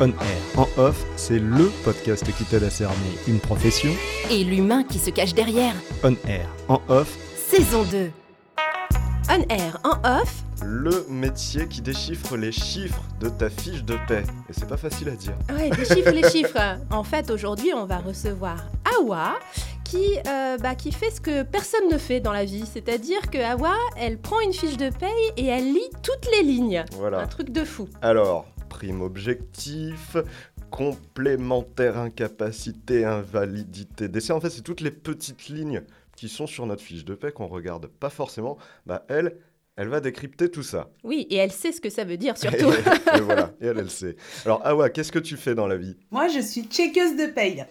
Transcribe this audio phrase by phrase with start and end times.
[0.00, 0.38] On air.
[0.56, 2.94] En off, c'est LE podcast qui t'aide à cerner
[3.26, 3.90] une profession.
[4.30, 5.74] Et l'humain qui se cache derrière.
[6.04, 6.48] On air.
[6.68, 8.08] En off, Saison 2.
[9.30, 14.22] On air, en off, le métier qui déchiffre les chiffres de ta fiche de paix.
[14.48, 15.34] Et c'est pas facile à dire.
[15.50, 16.78] Ouais, les chiffres, les chiffres.
[16.92, 18.56] En fait, aujourd'hui, on va recevoir
[19.00, 19.34] Awa
[19.82, 22.64] qui, euh, bah, qui fait ce que personne ne fait dans la vie.
[22.72, 26.84] C'est-à-dire que Awa, elle prend une fiche de paye et elle lit toutes les lignes.
[26.92, 27.18] Voilà.
[27.18, 27.88] Un truc de fou.
[28.00, 30.16] Alors, prime objectif,
[30.70, 34.32] complémentaire incapacité, invalidité, décès.
[34.32, 35.82] En fait, c'est toutes les petites lignes
[36.16, 38.58] qui sont sur notre fiche de paix qu'on regarde pas forcément.
[38.86, 39.36] Bah, elle,
[39.76, 40.90] elle va décrypter tout ça.
[41.04, 42.72] Oui, et elle sait ce que ça veut dire surtout.
[43.14, 44.16] et, et voilà, et elle, elle sait.
[44.44, 45.96] Alors, Awa, qu'est-ce que tu fais dans la vie?
[46.10, 47.64] Moi, je suis checkeuse de paye.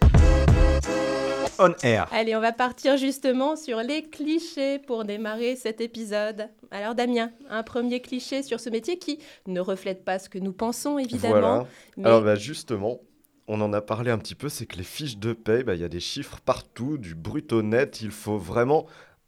[1.60, 2.08] On air.
[2.12, 6.50] Allez, on va partir justement sur les clichés pour démarrer cet épisode.
[6.72, 10.54] Alors Damien, un premier cliché sur ce métier qui ne reflète pas ce que nous
[10.54, 11.32] pensons évidemment.
[11.40, 11.66] Voilà.
[11.98, 13.00] mais- Alors, bah, justement,
[13.48, 15.82] on en a parlé un petit peu, c'est que les fiches de paie, bah, il
[15.82, 18.02] y a des chiffres partout, du brut au net.
[18.02, 18.86] Il faut vraiment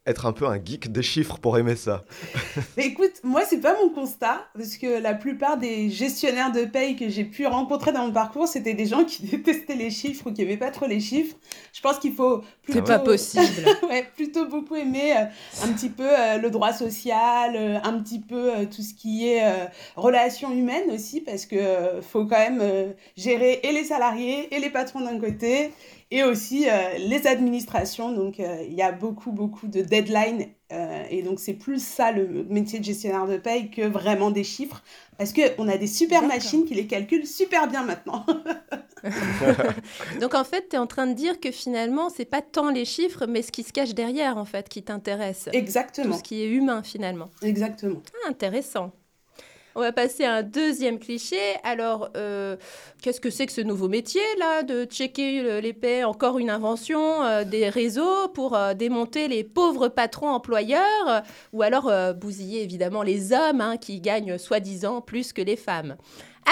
[0.10, 2.04] être un peu un geek des chiffres pour aimer ça.
[2.78, 7.10] Écoute, moi, c'est pas mon constat, parce que la plupart des gestionnaires de paye que
[7.10, 10.42] j'ai pu rencontrer dans mon parcours, c'était des gens qui détestaient les chiffres ou qui
[10.42, 11.36] aimaient pas trop les chiffres.
[11.74, 12.80] Je pense qu'il faut plutôt...
[12.80, 13.66] C'est pas possible.
[13.90, 15.26] ouais, plutôt beaucoup aimer euh,
[15.64, 19.28] un petit peu euh, le droit social, euh, un petit peu euh, tout ce qui
[19.28, 19.66] est euh,
[19.96, 24.60] relations humaines aussi, parce que euh, faut quand même euh, gérer et les salariés et
[24.60, 25.72] les patrons d'un côté,
[26.12, 28.12] et aussi euh, les administrations.
[28.12, 32.12] Donc euh, il y a beaucoup, beaucoup de deadlines, euh, et donc c'est plus ça
[32.12, 34.84] le métier de gestionnaire de paye que vraiment des chiffres,
[35.18, 38.26] parce qu'on a des super machines qui les calculent super bien maintenant.
[40.20, 42.84] Donc en fait, tu es en train de dire que finalement, c'est pas tant les
[42.84, 45.46] chiffres, mais ce qui se cache derrière en fait qui t'intéresse.
[45.46, 47.30] Tout Exactement, ce qui est humain finalement.
[47.42, 48.02] exactement.
[48.26, 48.92] Ah, intéressant.
[49.80, 51.40] On va passer à un deuxième cliché.
[51.64, 52.58] Alors, euh,
[53.02, 57.24] qu'est-ce que c'est que ce nouveau métier, là, de checker les paix Encore une invention
[57.24, 60.84] euh, des réseaux pour euh, démonter les pauvres patrons employeurs?
[61.08, 61.22] Euh,
[61.54, 65.96] ou alors euh, bousiller évidemment les hommes hein, qui gagnent soi-disant plus que les femmes.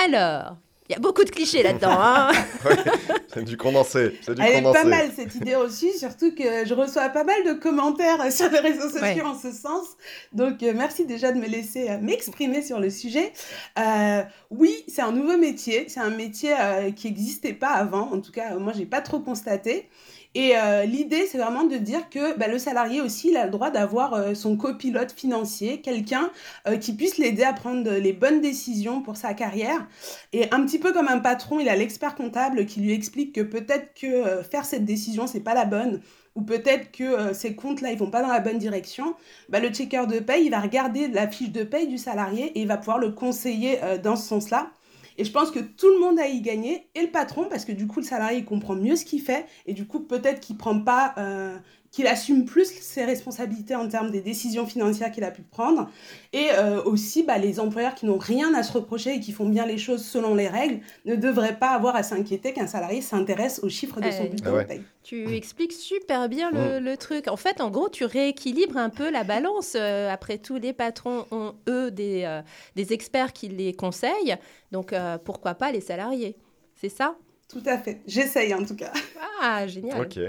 [0.05, 0.55] Alors,
[0.89, 1.95] il y a beaucoup de clichés là-dedans.
[1.99, 2.31] hein.
[3.33, 4.17] C'est du condensé.
[4.21, 7.43] C'est du Elle est pas mal cette idée aussi, surtout que je reçois pas mal
[7.45, 9.21] de commentaires sur les réseaux sociaux Ouais.
[9.21, 9.85] en ce sens.
[10.33, 13.31] Donc euh, merci déjà de me laisser euh, m'exprimer sur le sujet.
[13.77, 18.19] Euh, oui, c'est un nouveau métier, c'est un métier euh, qui n'existait pas avant, en
[18.21, 19.87] tout cas moi j'ai pas trop constaté.
[20.35, 23.51] Et euh, l'idée, c'est vraiment de dire que bah, le salarié aussi, il a le
[23.51, 26.29] droit d'avoir euh, son copilote financier, quelqu'un
[26.67, 29.87] euh, qui puisse l'aider à prendre les bonnes décisions pour sa carrière.
[30.33, 33.41] Et un petit peu comme un patron, il a l'expert comptable qui lui explique que
[33.41, 36.01] peut-être que faire cette décision, c'est pas la bonne,
[36.35, 39.15] ou peut-être que ces comptes-là, ils vont pas dans la bonne direction.
[39.49, 42.61] Bah, le checker de paye, il va regarder la fiche de paye du salarié et
[42.61, 44.71] il va pouvoir le conseiller dans ce sens-là.
[45.17, 47.71] Et je pense que tout le monde a y gagné, et le patron, parce que
[47.71, 50.57] du coup, le salarié, il comprend mieux ce qu'il fait, et du coup, peut-être qu'il
[50.57, 51.57] prend pas, euh,
[51.97, 55.89] qu'il assume plus ses responsabilités en termes des décisions financières qu'il a pu prendre.
[56.31, 59.49] Et euh, aussi, bah, les employeurs qui n'ont rien à se reprocher et qui font
[59.49, 63.61] bien les choses selon les règles ne devraient pas avoir à s'inquiéter qu'un salarié s'intéresse
[63.63, 64.29] aux chiffres de son Ouais.
[64.29, 64.63] bulletin Ah ouais.
[64.63, 64.81] de paye.
[65.01, 67.27] Tu expliques super bien le, le truc.
[67.29, 69.73] En fait, en gros, tu rééquilibres un peu la balance.
[69.75, 72.41] Euh, après tout, les patrons ont, eux, des, euh,
[72.75, 74.35] des experts qui les conseillent.
[74.71, 76.35] Donc, euh, pourquoi pas les salariés?
[76.75, 77.15] C'est ça?
[77.49, 78.01] Tout à fait.
[78.05, 78.91] J'essaye en tout cas.
[79.41, 80.01] Ah, génial.
[80.01, 80.19] Ok.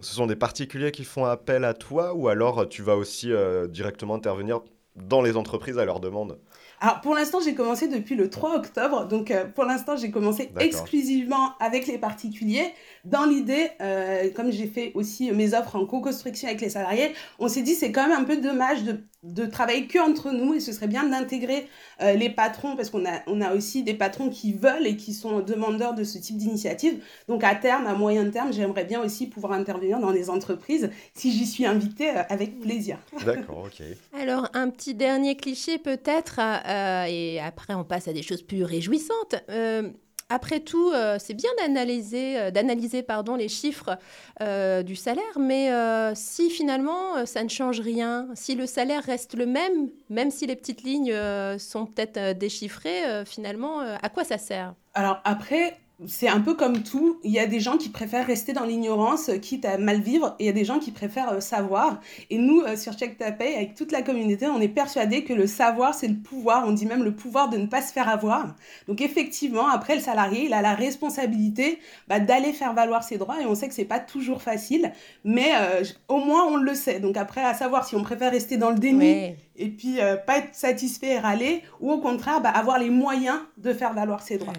[0.00, 3.66] Ce sont des particuliers qui font appel à toi ou alors tu vas aussi euh,
[3.66, 4.60] directement intervenir
[4.96, 6.38] dans les entreprises à leur demande
[6.80, 9.06] Alors pour l'instant, j'ai commencé depuis le 3 octobre.
[9.08, 12.72] Donc euh, pour l'instant, j'ai commencé exclusivement avec les particuliers.
[13.04, 17.48] Dans l'idée, euh, comme j'ai fait aussi mes offres en co-construction avec les salariés, on
[17.48, 20.60] s'est dit c'est quand même un peu dommage de, de travailler que entre nous et
[20.60, 21.68] ce serait bien d'intégrer
[22.02, 25.14] euh, les patrons parce qu'on a, on a aussi des patrons qui veulent et qui
[25.14, 27.02] sont demandeurs de ce type d'initiative.
[27.28, 31.32] Donc à terme, à moyen terme, j'aimerais bien aussi pouvoir intervenir dans des entreprises si
[31.32, 32.98] j'y suis invitée euh, avec plaisir.
[33.24, 33.82] D'accord, ok.
[34.20, 38.64] Alors, un petit dernier cliché peut-être, euh, et après on passe à des choses plus
[38.64, 39.36] réjouissantes.
[39.48, 39.90] Euh,
[40.28, 43.96] après tout, euh, c'est bien d'analyser, d'analyser pardon, les chiffres
[44.40, 45.70] du salaire, mais
[46.14, 50.56] si finalement ça ne change rien, si le salaire reste le même, même si les
[50.56, 51.14] petites lignes
[51.58, 54.74] sont peut-être déchiffrées, finalement, à quoi ça sert?
[54.94, 55.76] Alors après,
[56.06, 57.18] c'est un peu comme tout.
[57.22, 60.44] Il y a des gens qui préfèrent rester dans l'ignorance, quitte à mal vivre, et
[60.44, 62.00] il y a des gens qui préfèrent euh, savoir.
[62.30, 65.32] Et nous, euh, sur Check Ta Pay, avec toute la communauté, on est persuadé que
[65.32, 66.64] le savoir, c'est le pouvoir.
[66.66, 68.54] On dit même le pouvoir de ne pas se faire avoir.
[68.88, 71.78] Donc effectivement, après, le salarié, il a la responsabilité
[72.08, 74.92] bah, d'aller faire valoir ses droits, et on sait que c'est pas toujours facile,
[75.24, 77.00] mais euh, au moins on le sait.
[77.00, 80.54] Donc après, à savoir si on préfère rester dans le déni et puis pas être
[80.54, 84.54] satisfait et râler, ou au contraire, bah, avoir les moyens de faire valoir ses droits.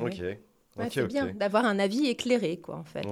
[0.90, 3.06] C'est bien d'avoir un avis éclairé, quoi, en fait.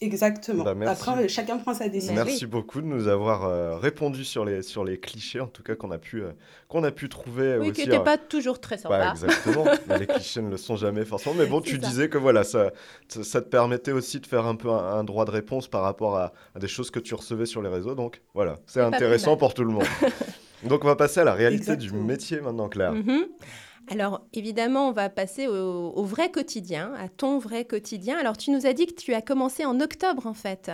[0.00, 0.64] Exactement.
[0.64, 2.14] Bah, Après, chacun prend sa décision.
[2.14, 5.74] Merci beaucoup de nous avoir euh, répondu sur les, sur les clichés, en tout cas,
[5.74, 6.32] qu'on a, pu, euh,
[6.68, 7.56] qu'on a pu trouver.
[7.58, 8.98] Oui, qui n'étaient pas toujours très sympas.
[8.98, 9.64] Bah, exactement.
[9.98, 11.34] les clichés ne le sont jamais forcément.
[11.36, 12.72] Mais bon, tu disais que voilà, ça,
[13.08, 16.32] ça te permettait aussi de faire un peu un, droit de réponse par rapport à,
[16.58, 17.94] des choses que tu recevais sur les réseaux.
[17.94, 19.86] Donc voilà, c'est intéressant pour tout le monde.
[20.64, 22.92] donc on va passer à la réalité du métier maintenant, Claire.
[22.92, 23.26] Mm
[23.88, 28.18] alors évidemment, on va passer au, vrai quotidien, à ton vrai quotidien.
[28.18, 30.70] Alors tu nous as dit que tu as commencé en octobre en fait.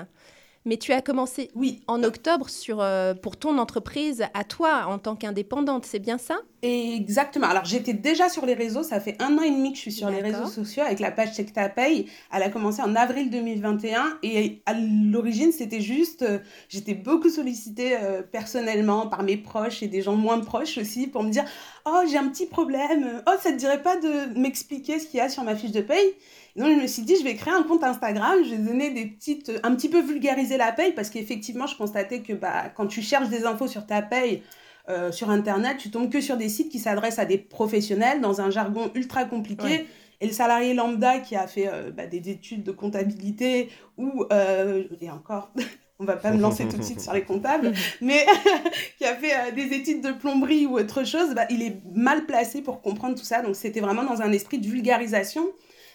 [0.64, 1.82] Mais tu as commencé oui.
[1.88, 6.38] en octobre sur, euh, pour ton entreprise à toi en tant qu'indépendante, c'est bien ça?
[6.64, 7.48] Exactement.
[7.48, 9.92] Alors j'étais déjà sur les réseaux, ça fait un an et demi que je suis
[9.92, 12.06] sur les réseaux sociaux avec la page Check Ta Paye.
[12.32, 16.38] Elle a commencé en avril 2021 et à l'origine c'était juste, euh,
[16.68, 21.24] j'étais beaucoup sollicitée euh, personnellement par mes proches et des gens moins proches aussi pour
[21.24, 21.44] me dire
[21.84, 25.20] oh j'ai un petit problème, oh ça te dirait pas de m'expliquer ce qu'il y
[25.20, 26.14] a sur ma fiche de paye?
[26.54, 29.06] Donc, je me suis dit, je vais créer un compte Instagram, je vais donner des
[29.06, 29.50] petites.
[29.62, 33.30] un petit peu vulgariser la paye, parce qu'effectivement, je constatais que bah, quand tu cherches
[33.30, 34.42] des infos sur ta paye,
[34.88, 38.40] euh, sur Internet, tu tombes que sur des sites qui s'adressent à des professionnels dans
[38.40, 39.86] un jargon ultra compliqué.
[40.20, 44.84] Et le salarié lambda qui a fait euh, bah, des études de comptabilité ou, euh,
[45.00, 45.50] et encore,
[45.98, 48.24] on va pas me lancer tout de suite sur les comptables, mais
[48.98, 52.62] qui a fait des études de plomberie ou autre chose, bah, il est mal placé
[52.62, 53.42] pour comprendre tout ça.
[53.42, 55.44] Donc c'était vraiment dans un esprit de vulgarisation.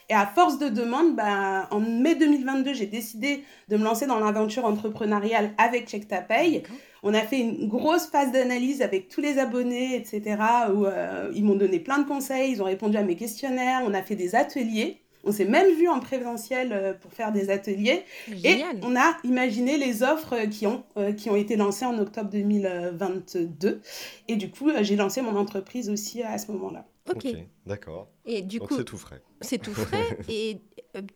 [0.10, 4.20] Et à force de demande, ben, en mai 2022, j'ai décidé de me lancer dans
[4.20, 6.64] l'aventure entrepreneuriale avec Check Ta Paye.
[7.08, 10.42] On a fait une grosse phase d'analyse avec tous les abonnés, etc.,
[10.74, 13.94] où euh, ils m'ont donné plein de conseils, ils ont répondu à mes questionnaires, on
[13.94, 15.00] a fait des ateliers.
[15.24, 18.04] On s'est même vu en présentiel euh, pour faire des ateliers.
[18.44, 22.30] Et on a imaginé les offres qui ont, euh, qui ont été lancées en octobre
[22.30, 23.82] 2022.
[24.28, 26.86] Et du coup, j'ai lancé mon entreprise aussi à ce moment-là.
[27.10, 27.26] Ok,
[27.66, 28.10] d'accord.
[28.26, 29.22] Et du coup, c'est tout frais.
[29.40, 30.18] C'est tout frais.
[30.28, 30.58] et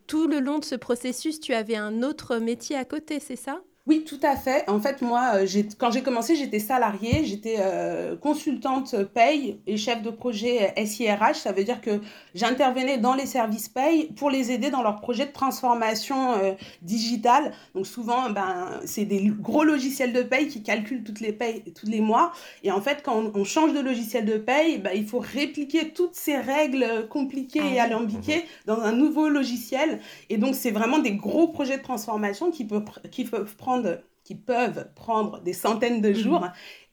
[0.07, 3.61] tout le long de ce processus, tu avais un autre métier à côté, c'est ça?
[3.91, 4.63] Oui, tout à fait.
[4.69, 10.01] En fait, moi, euh, quand j'ai commencé, j'étais salariée, j'étais euh, consultante paye et chef
[10.01, 11.35] de projet SIRH.
[11.35, 11.99] Ça veut dire que
[12.33, 17.51] j'intervenais dans les services paye pour les aider dans leur projet de transformation euh, digitale.
[17.75, 21.87] Donc souvent, ben, c'est des gros logiciels de paye qui calculent toutes les payes tous
[21.87, 22.31] les mois.
[22.63, 26.15] Et en fait, quand on, change de logiciel de paye, ben, il faut répliquer toutes
[26.15, 29.99] ces règles compliquées et ah alambiquées dans un nouveau logiciel.
[30.29, 33.80] Et donc, c'est vraiment des gros projets de transformation qui peuvent, qui peuvent prendre
[34.23, 36.15] qui peuvent prendre des centaines de mhm.
[36.15, 36.47] jours.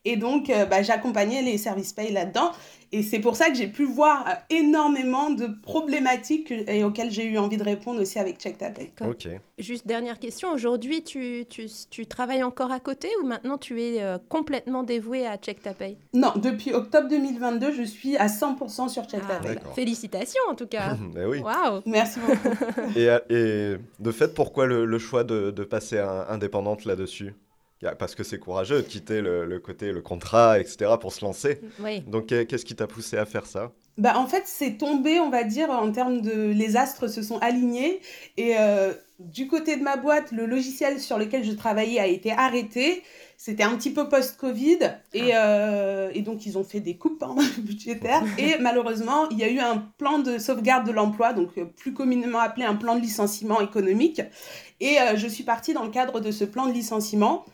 [0.05, 2.51] Et donc, euh, bah, j'accompagnais les services pay là-dedans.
[2.91, 7.25] Et c'est pour ça que j'ai pu voir euh, énormément de problématiques et auxquelles j'ai
[7.25, 8.55] eu envie de répondre aussi avec Check
[9.01, 9.27] Ok.
[9.59, 10.51] Juste dernière question.
[10.51, 15.27] Aujourd'hui, tu, tu, tu, travailles encore à côté ou maintenant tu es euh, complètement dévoué
[15.27, 15.59] à Check
[16.13, 19.39] Non, depuis octobre 2022, je suis à 100% sur Check ah,
[19.75, 20.95] Félicitations en tout cas.
[21.13, 21.41] ben oui.
[21.41, 21.81] Waouh.
[21.85, 22.55] Merci beaucoup.
[22.97, 27.35] et, et, de fait, pourquoi le, le choix de, de passer indépendante là-dessus?
[27.97, 31.61] Parce que c'est courageux de quitter le, côté, le contrat, etc., pour se lancer.
[32.07, 33.71] Donc, qu'est-ce qui t'a poussé à faire ça?
[33.97, 36.51] Bah, En fait, c'est tombé, on va dire, en termes de...
[36.51, 38.01] Les astres se sont alignés.
[38.37, 42.31] Et euh, du côté de ma boîte, le logiciel sur lequel je travaillais a été
[42.31, 43.03] arrêté.
[43.41, 44.79] C'était un petit peu post-Covid
[45.13, 45.45] et, ah.
[45.45, 49.49] euh, et, donc ils ont fait des coupes hein, budgétaires et malheureusement il y a
[49.49, 53.01] eu un plan de sauvegarde de l'emploi, donc euh, plus communément appelé un plan de
[53.01, 54.21] licenciement économique.
[54.79, 57.45] Et euh, je suis partie dans le cadre de ce plan de licenciement.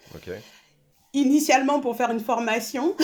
[1.13, 2.96] Initialement pour faire une formation.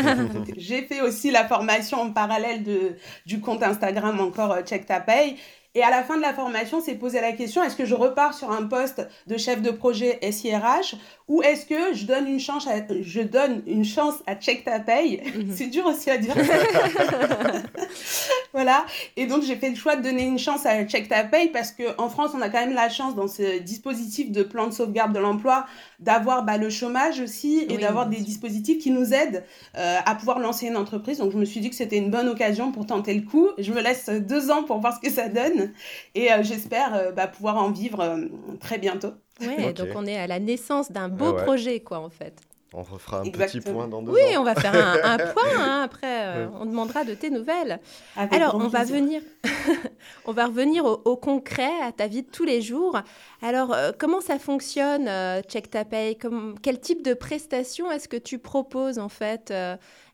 [0.56, 5.36] J'ai fait aussi la formation en parallèle de, du compte Instagram encore Check Ta Pay.
[5.76, 8.32] Et à la fin de la formation, c'est poser la question, est-ce que je repars
[8.32, 10.96] sur un poste de chef de projet SIRH
[11.28, 14.80] ou est-ce que je donne une chance à, je donne une chance à Check Ta
[14.80, 15.22] Paye.
[15.54, 16.34] C'est dur aussi à dire.
[18.54, 18.86] voilà.
[19.16, 21.72] Et donc, j'ai fait le choix de donner une chance à Check Ta Paye parce
[21.72, 25.12] qu'en France, on a quand même la chance dans ce dispositif de plan de sauvegarde
[25.12, 25.66] de l'emploi
[25.98, 29.44] d'avoir bah, le chômage aussi et d'avoir des dispositifs qui nous aident
[29.76, 31.18] euh, à pouvoir lancer une entreprise.
[31.18, 33.48] Donc, je me suis dit que c'était une bonne occasion pour tenter le coup.
[33.58, 35.65] Je me laisse deux ans pour voir ce que ça donne
[36.14, 38.18] et euh, j'espère euh, bah, pouvoir en vivre
[38.60, 39.12] très bientôt.
[39.40, 42.40] Ouais, donc on est à la naissance d'un beau projet, quoi, en fait.
[42.78, 44.24] On refera un petit point dans deux oui, ans.
[44.28, 46.26] Oui, on va faire un, point hein, après.
[46.26, 47.80] Euh, on demandera de tes nouvelles.
[48.16, 49.22] Alors, on va, venir
[50.26, 52.98] on va revenir au, concret, à ta vie de tous les jours.
[53.40, 56.18] Alors, euh, comment ça fonctionne, euh, Check Ta Pay
[56.60, 59.54] Quel type de prestations est-ce que tu proposes en fait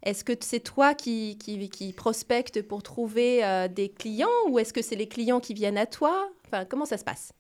[0.03, 4.83] Est-ce que c'est toi qui, qui, qui prospecte pour trouver des clients ou est-ce que
[4.83, 6.29] c'est les clients qui viennent à toi?
[6.69, 7.33] Comment ça se passe?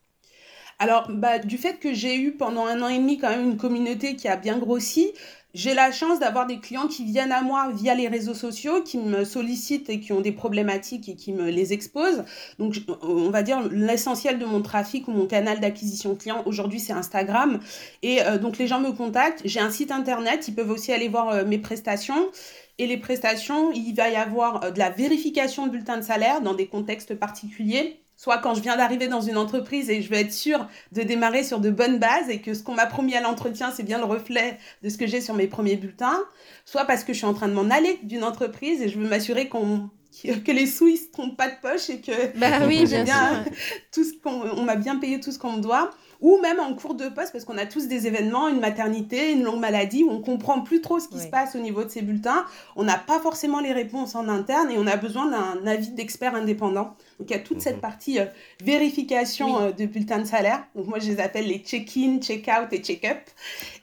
[0.79, 3.57] Alors, bah, du fait que j'ai eu pendant un an et demi quand même une
[3.57, 5.13] communauté qui a bien grossi,
[5.55, 8.99] j'ai la chance d'avoir des clients qui viennent à moi via les réseaux sociaux, qui
[8.99, 12.25] me sollicitent et qui ont des problématiques et qui me les exposent.
[12.59, 16.93] Donc, on va dire l'essentiel de mon trafic ou mon canal d'acquisition client aujourd'hui, c'est
[16.93, 17.61] Instagram.
[18.03, 19.43] Et euh, donc, les gens me contactent.
[19.45, 20.49] J'ai un site internet.
[20.49, 22.31] Ils peuvent aussi aller voir euh, mes prestations.
[22.79, 26.41] Et les prestations, il va y avoir euh, de la vérification de bulletin de salaire
[26.41, 30.17] dans des contextes particuliers soit quand je viens d'arriver dans une entreprise et je veux
[30.17, 33.21] être sûre de démarrer sur de bonnes bases et que ce qu'on m'a promis à
[33.21, 36.23] l'entretien, c'est bien le reflet de ce que j'ai sur mes premiers bulletins,
[36.65, 39.09] soit parce que je suis en train de m'en aller d'une entreprise et je veux
[39.09, 39.91] m'assurer qu'on
[40.23, 43.45] que les sous ils se trompent pas de poche et que bah oui, bien,
[43.91, 45.91] tout ce qu'on on m'a bien payé tout ce qu'on me doit
[46.23, 49.43] ou même en cours de poste, parce qu'on a tous des événements, une maternité, une
[49.43, 52.01] longue maladie, où on comprend plus trop ce qui se passe au niveau de ces
[52.01, 52.47] bulletins.
[52.77, 56.37] On n'a pas forcément les réponses en interne et on a besoin d'un avis d'expert
[56.37, 56.95] indépendant.
[57.19, 57.81] Donc il y a toute cette mhm.
[57.81, 58.27] partie euh,
[58.63, 60.65] vérification euh, de bulletins de salaire.
[60.77, 63.19] Donc moi je les appelle les check-in, check-out et check-up.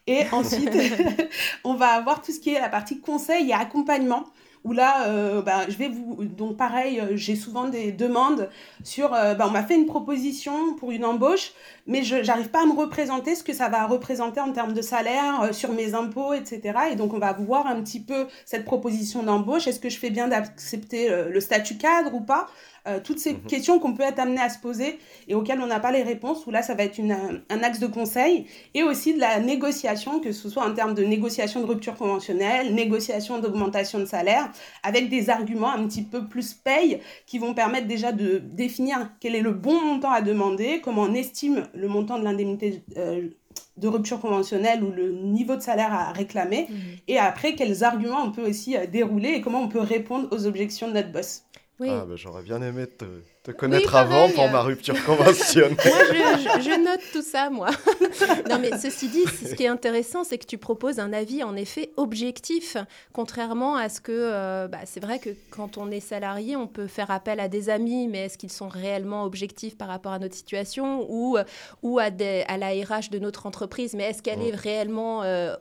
[0.07, 0.75] Et ensuite,
[1.65, 4.23] on va avoir tout ce qui est la partie conseil et accompagnement
[4.63, 6.17] où là, euh, bah, je vais vous.
[6.25, 8.49] Donc, pareil, euh, j'ai souvent des demandes
[8.83, 9.13] sur.
[9.13, 11.53] Euh, bah, on m'a fait une proposition pour une embauche,
[11.89, 14.81] mais je n'arrive pas à me représenter ce que ça va représenter en termes de
[14.81, 16.61] salaire, sur mes impôts, etc.
[16.91, 19.67] Et donc, on va voir un petit peu cette proposition d'embauche.
[19.67, 22.47] Est-ce que je fais bien d'accepter le statut cadre ou pas?
[22.87, 23.41] Euh, toutes ces mhm.
[23.41, 26.45] questions qu'on peut être amené à se poser et auxquelles on n'a pas les réponses,
[26.47, 27.15] où là, ça va être une,
[27.49, 31.03] un axe de conseil, et aussi de la négociation, que ce soit en termes de
[31.03, 34.51] négociation de rupture conventionnelle, négociation d'augmentation de salaire,
[34.83, 39.35] avec des arguments un petit peu plus paye, qui vont permettre déjà de définir quel
[39.35, 42.83] est le bon montant à demander, comment on estime le montant de l'indemnité.
[42.97, 43.29] Euh,
[43.77, 46.77] de rupture conventionnelle ou le niveau de salaire à réclamer, mhm.
[47.07, 50.45] et après quels arguments on peut aussi euh, dérouler et comment on peut répondre aux
[50.45, 51.43] objections de notre boss.
[51.87, 53.05] Ah, bah, j'aurais bien aimé te,
[53.43, 55.77] te connaître avant pour ma rupture conventionnelle.
[55.85, 57.69] moi, je, note tout ça, moi.
[58.49, 61.55] non, mais ceci dit, ce qui est intéressant, c'est que tu proposes un avis, en
[61.55, 62.75] effet, objectif,
[63.13, 66.87] contrairement à ce que, euh, bah, c'est vrai que quand on est salarié, on peut
[66.87, 70.35] faire appel à des amis, mais est-ce qu'ils sont réellement objectifs par rapport à notre
[70.35, 71.37] situation ou,
[71.81, 75.55] ou à, des, à la RH de notre entreprise, mais est-ce qu'elle est réellement euh,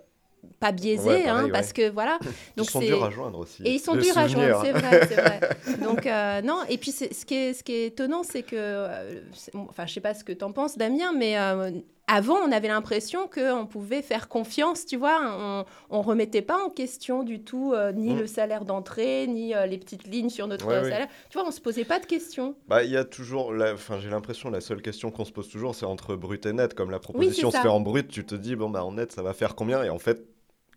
[0.61, 2.19] pas biaisé, hein, parce que voilà.
[2.57, 3.63] Donc ils sont durs à joindre aussi.
[3.63, 5.41] Et ils sont durs à joindre, c'est vrai, c'est vrai.
[5.85, 9.21] Donc euh, non, et puis ce qui est, ce qui est étonnant, c'est que, euh,
[9.55, 11.71] enfin, je sais pas ce que tu en penses, Damien, mais euh,
[12.09, 15.65] avant, on avait l'impression qu'on pouvait faire confiance, tu vois.
[15.91, 18.19] On ne remettait pas en question du tout ni mm.
[18.19, 21.09] le salaire d'entrée, ni les petites lignes sur notre salaire.
[21.31, 22.55] Tu vois, on ne se posait pas de questions.
[22.67, 25.75] Bah, il y a toujours, enfin, j'ai l'impression, la seule question qu'on se pose toujours,
[25.75, 26.75] c'est entre brut et net.
[26.75, 29.23] Comme la proposition se fait en brut, tu te dis, bon, bah, en net, ça
[29.23, 29.83] va faire combien?
[29.85, 30.25] Et en fait,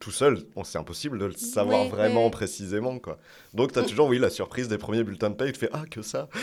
[0.01, 2.99] tout seul, c'est impossible de le savoir vraiment précisément.
[2.99, 3.17] Quoi.
[3.53, 5.83] Donc, tu as toujours, oui, la surprise des premiers bulletins de paye, tu fais Ah,
[5.89, 6.27] que ça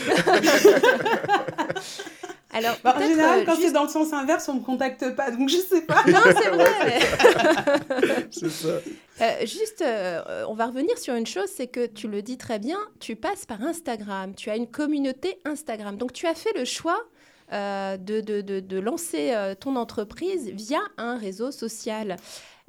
[2.59, 5.15] Alors, bah, en général, euh, quand c'est dans le sens inverse, on ne me contacte
[5.15, 6.03] pas, donc je sais pas.
[6.07, 6.99] Non, c'est vrai.
[8.31, 8.67] c'est ça.
[9.21, 12.59] Euh, juste, euh, on va revenir sur une chose, c'est que tu le dis très
[12.59, 15.97] bien, tu passes par Instagram, tu as une communauté Instagram.
[15.97, 16.99] Donc, tu as fait le choix
[17.51, 22.17] de, de, de, de, lancer ton entreprise via un réseau social.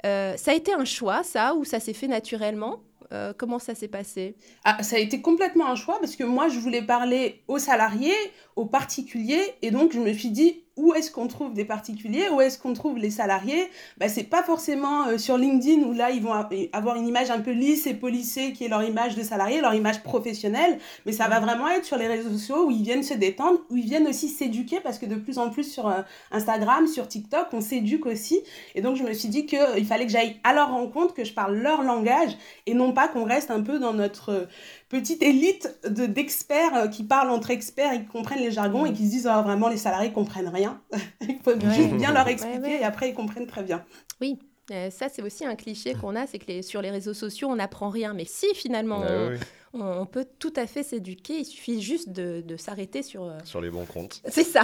[0.05, 2.81] Euh, ça a été un choix, ça, ou ça s'est fait naturellement?
[3.11, 4.35] Euh, comment ça s'est passé?
[4.63, 8.15] Ah, Ça a été complètement un choix parce que moi, je voulais parler aux salariés,
[8.55, 12.39] aux particuliers, et donc je me suis dit, où est-ce qu'on trouve des particuliers, où
[12.39, 16.21] est-ce qu'on trouve les salariés bah, C'est pas forcément euh, sur LinkedIn où là, ils
[16.21, 16.33] vont
[16.71, 19.73] avoir une image un peu lisse et polissée qui est leur image de salarié, leur
[19.73, 23.13] image professionnelle, mais ça va vraiment être sur les réseaux sociaux où ils viennent se
[23.13, 26.01] détendre, où ils viennent aussi s'éduquer parce que de plus en plus sur euh,
[26.31, 28.41] Instagram, sur TikTok, on s'éduque aussi.
[28.73, 31.25] Et donc, je me suis dit qu'il euh, fallait que j'aille à leur rencontre, que
[31.25, 32.31] je parle leur langage
[32.65, 34.47] et non pas qu'on reste un peu dans notre
[34.91, 39.05] petite élite de, d'experts qui parlent entre experts et qui comprennent les jargons et qui
[39.05, 40.81] se disent oh, vraiment les salariés comprennent rien.
[41.21, 43.83] Il faut juste bien leur expliquer et après ils comprennent très bien.
[44.19, 44.37] Oui.
[44.71, 47.49] Euh, ça, c'est aussi un cliché qu'on a, c'est que les, sur les réseaux sociaux,
[47.49, 48.13] on n'apprend rien.
[48.13, 49.31] Mais si, finalement, bah
[49.73, 51.39] on, peut tout à fait s'éduquer.
[51.39, 53.23] Il suffit juste de, de s'arrêter sur...
[53.23, 54.21] Euh, sur les bons comptes.
[54.29, 54.63] C'est ça.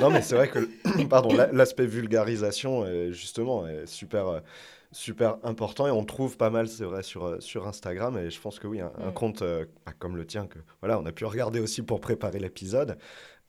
[0.00, 0.68] non, mais c'est vrai que
[1.08, 4.42] pardon, l'aspect vulgarisation, est, justement, est super...
[4.92, 8.18] Euh, super important et on trouve pas mal, c'est vrai, sur, sur Instagram.
[8.18, 9.12] Et je pense que oui, un, mm.
[9.14, 9.42] compte
[9.98, 12.98] comme le tien, que voilà, on a pu regarder aussi pour préparer l'épisode,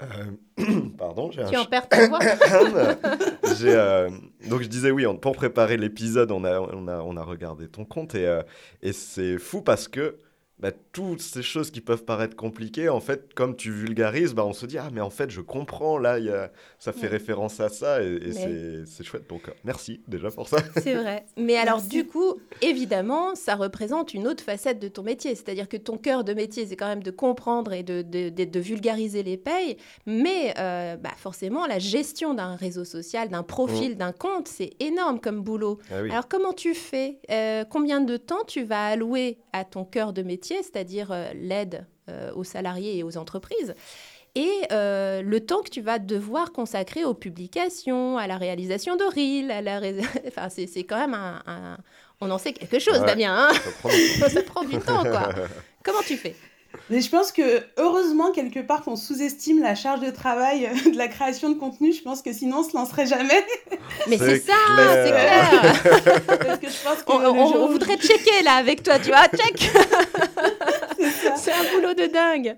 [0.02, 0.32] Euh,
[0.98, 2.20] pardon, j'ai Tu un en perds ta voix
[3.64, 4.10] euh,
[4.50, 7.68] donc je disais oui, on- pour préparer l'épisode, on a, on, a, on a regardé
[7.68, 8.42] ton compte et, euh,
[8.82, 10.18] et c'est fou parce que
[10.62, 14.54] bah, toutes ces choses qui peuvent paraître compliquées, en fait, comme tu vulgarises, bah, on
[14.54, 17.08] se dit ah mais en fait je comprends là, il y a, ça fait Ouais.
[17.08, 19.28] référence à ça et, et Mais- c'est, c'est chouette.
[19.30, 20.58] Donc euh, merci déjà pour ça.
[20.84, 21.26] C'est vrai.
[21.38, 21.90] Mais alors, Merci.
[21.90, 25.36] du coup, évidemment, ça représente une autre facette de ton métier.
[25.36, 28.44] C'est-à-dire que ton cœur de métier, c'est quand même de comprendre et de, de, de-
[28.46, 29.78] de vulgariser les payes.
[30.06, 35.20] Mais euh, bah, forcément, la gestion d'un réseau social, d'un profil, d'un compte, c'est énorme
[35.20, 35.80] comme boulot.
[35.92, 36.12] Ah oui.
[36.12, 37.20] Alors, comment tu fais?
[37.30, 41.86] Euh, Combien de temps tu vas allouer à ton cœur de métier, c'est-à-dire euh, l'aide
[42.10, 43.74] euh, aux salariés et aux entreprises
[44.36, 49.04] et euh, le temps que tu vas devoir consacrer aux publications, à la réalisation de
[49.04, 51.78] reels, à la ré- enfin, c'est, c'est quand même un, un-
[52.22, 53.06] On en sait quelque chose, Ouais.
[53.06, 53.50] Damien.
[53.50, 53.90] hein Ça prend.
[54.30, 55.30] Ça prend du temps, quoi.
[55.84, 56.36] Comment tu fais?
[56.90, 57.42] Mais je pense que
[57.78, 61.92] heureusement quelque part qu'on sous-estime la charge de travail euh, de la création de contenu.
[61.94, 63.46] Je pense que sinon on se lancerait jamais.
[64.08, 65.82] Mais c'est, ça, c'est clair.
[65.82, 66.22] clair.
[66.26, 69.28] Parce que je pense que On, on- on voudrait checker là avec toi, tu vois,
[69.28, 69.72] check.
[71.38, 72.56] C'est un boulot de dingue.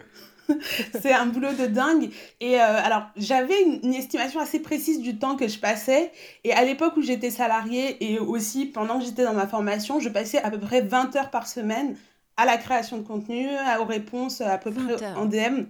[1.01, 2.10] C'est un boulot de dingue.
[2.41, 6.12] Et euh, alors, j'avais une, une estimation assez précise du temps que je passais.
[6.43, 10.10] Et à l'époque où j'étais salariée et aussi pendant que j'étais dans ma formation, je
[10.10, 11.96] passais à peu près 20 heures par semaine
[12.38, 15.20] à la création de contenu, à- aux réponses à peu 20 près heures.
[15.20, 15.66] en DM.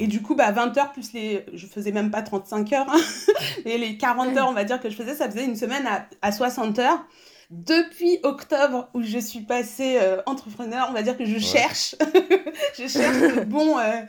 [0.00, 1.46] Et du coup, bah, 20 heures plus les...
[1.54, 2.86] Je faisais même pas 35 heures.
[2.90, 3.00] hein.
[3.64, 6.06] et les 40 heures, on va dire, que je faisais, ça faisait une semaine à,
[6.22, 7.04] à 60 heures.
[7.50, 11.96] Depuis octobre, où je suis passée euh, entrepreneur, on va dire que je cherche,
[12.78, 14.02] je cherche le bon, euh,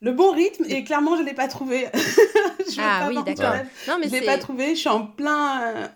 [0.00, 1.88] le bon rythme et clairement, je ne l'ai pas trouvé.
[1.94, 3.54] Je Ah pas oui, d'accord.
[3.88, 4.70] Non, mais Je ne l'ai pas trouvé.
[4.74, 5.86] Je suis en plein, euh,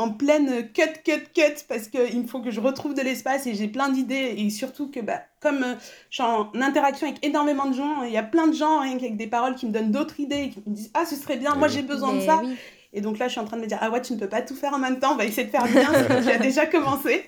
[0.00, 3.54] en pleine cut, cut, cut parce qu'il me faut que je retrouve de l'espace et
[3.54, 5.74] j'ai plein d'idées et surtout que bah, comme euh,
[6.10, 8.94] je suis en interaction avec énormément de gens, il y a plein de gens rien
[8.96, 11.36] qu'avec des paroles qui me donnent d'autres idées et qui me disent ah ce serait
[11.36, 11.74] bien, moi Oui.
[11.74, 12.40] j'ai besoin de Mais ça.
[12.44, 12.56] oui.
[12.92, 14.28] Et donc là, je suis en train de me dire, ah ouais, tu ne peux
[14.28, 16.30] pas tout faire en même temps, on va essayer de faire bien, ce que tu
[16.30, 17.22] as déjà commencé.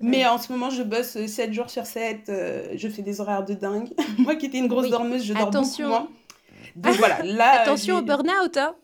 [0.00, 2.32] Mais en ce moment, je bosse 7 jours sur 7,
[2.74, 3.88] je fais des horaires de dingue.
[4.18, 4.90] Moi qui étais une grosse Oui.
[4.90, 5.88] dormeuse, je dors Attention.
[5.88, 6.08] beaucoup moins.
[6.82, 7.60] Donc voilà, là...
[7.62, 8.74] Attention au burn-out, hein.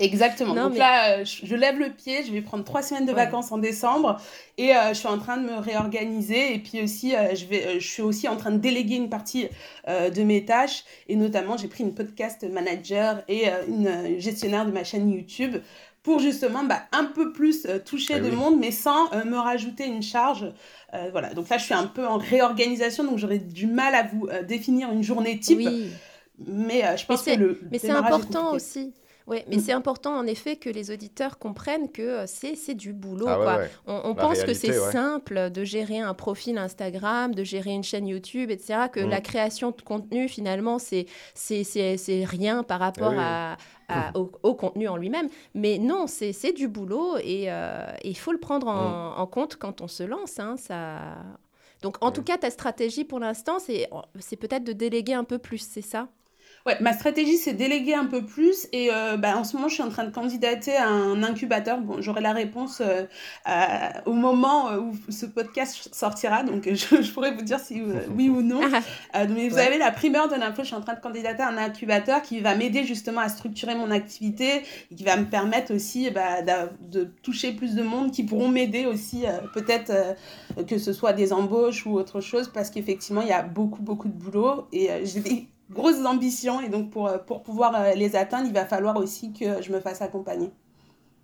[0.00, 0.54] Exactement.
[0.54, 3.06] Non, Donc mais- là, euh, je, je lève le pied, je vais prendre trois semaines
[3.06, 3.24] de Ouais.
[3.24, 4.20] vacances en décembre
[4.56, 6.54] et euh, je suis en train de me réorganiser.
[6.54, 9.08] Et puis aussi, euh, je, vais, euh, je suis aussi en train de déléguer une
[9.08, 9.48] partie
[9.88, 10.84] euh, de mes tâches.
[11.08, 15.10] Et notamment, j'ai pris une podcast manager et euh, une euh, gestionnaire de ma chaîne
[15.10, 15.56] YouTube
[16.02, 18.36] pour justement bah, un peu plus euh, toucher Ah de oui.
[18.36, 20.46] monde, mais sans euh, me rajouter une charge.
[20.94, 21.34] Euh, voilà.
[21.34, 24.42] Donc là, je suis un peu en réorganisation, donc j'aurais du mal à vous euh,
[24.42, 25.58] définir une journée type.
[25.58, 25.88] Oui.
[26.46, 28.92] Mais euh, je pense c'est- que le Mais c'est important aussi.
[29.26, 29.60] Oui, mais Mm.
[29.60, 33.26] c'est important en effet que les auditeurs comprennent que euh, c'est c'est du boulot.
[33.28, 33.56] Ah ouais, quoi.
[33.58, 33.70] ouais.
[33.86, 34.90] On, pense que c'est ouais.
[34.90, 38.84] simple de gérer un profil Instagram, de gérer une chaîne YouTube, etc.
[38.90, 39.10] Que Mm.
[39.10, 43.18] la création de contenu, finalement, c'est c'est- c'est c'est rien par rapport oui.
[43.20, 43.58] à,
[43.90, 45.28] à- au, au contenu en lui-même.
[45.54, 49.20] Mais non, c'est c'est du boulot et euh, et il faut le prendre en, Mm.
[49.20, 50.38] en compte quand on se lance.
[50.40, 51.16] hein, ça...
[51.82, 55.36] Donc, en tout cas, ta stratégie pour l'instant, c'est c'est peut-être de déléguer un peu
[55.38, 56.08] plus, c'est ça?
[56.68, 58.68] Ouais, ma stratégie, c'est déléguer un peu plus.
[58.72, 61.78] Et euh, bah, en ce moment, je suis en train de candidater à un incubateur.
[61.80, 63.06] Bon, j'aurai la réponse euh,
[63.46, 66.42] à- au moment euh, où ce podcast sortira.
[66.42, 68.60] Donc, euh, je, je pourrais vous dire si euh, oui ou non.
[69.14, 69.66] Ah, Euh, mais vous Ouais.
[69.66, 70.60] avez la primeur de l'info.
[70.62, 73.74] Je suis en train de candidater à un incubateur qui va m'aider justement à structurer
[73.74, 76.42] mon activité et qui va me permettre aussi bah,
[76.82, 81.14] de toucher plus de monde qui pourront m'aider aussi, euh, peut-être euh, que ce soit
[81.14, 84.90] des embauches ou autre chose, parce qu'effectivement, il y a beaucoup, beaucoup de boulot et
[84.90, 88.54] euh, j'ai des grosses ambitions et donc pour, euh, pour pouvoir euh, les atteindre, il
[88.54, 90.50] va falloir aussi que je me fasse accompagner.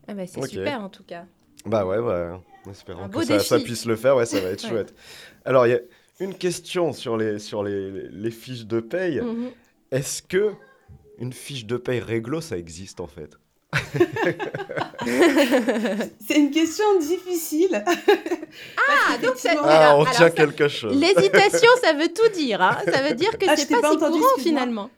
[0.07, 1.25] Ah bah, c'est super en tout cas.
[1.65, 1.99] Bah ouais,
[2.71, 4.71] espérant Un que ça, puisse le faire, ouais, ça va être Ouais.
[4.71, 4.95] chouette.
[5.45, 5.81] Alors, il y a
[6.21, 9.21] une question sur les, sur les, les fiches de paye.
[9.21, 9.51] Mhm.
[9.91, 10.53] Est-ce que
[11.19, 13.39] une fiche de paye réglo, ça existe en fait?
[16.27, 17.85] C'est une question difficile.
[17.87, 19.51] Ah, donc ça-.
[19.63, 20.95] Ah, alors- on tient ça- quelque chose.
[20.99, 22.61] L'hésitation, ça veut tout dire.
[22.63, 22.77] hein.
[22.93, 24.91] Ça veut dire que Ah, c'est pas, pas si courant finalement.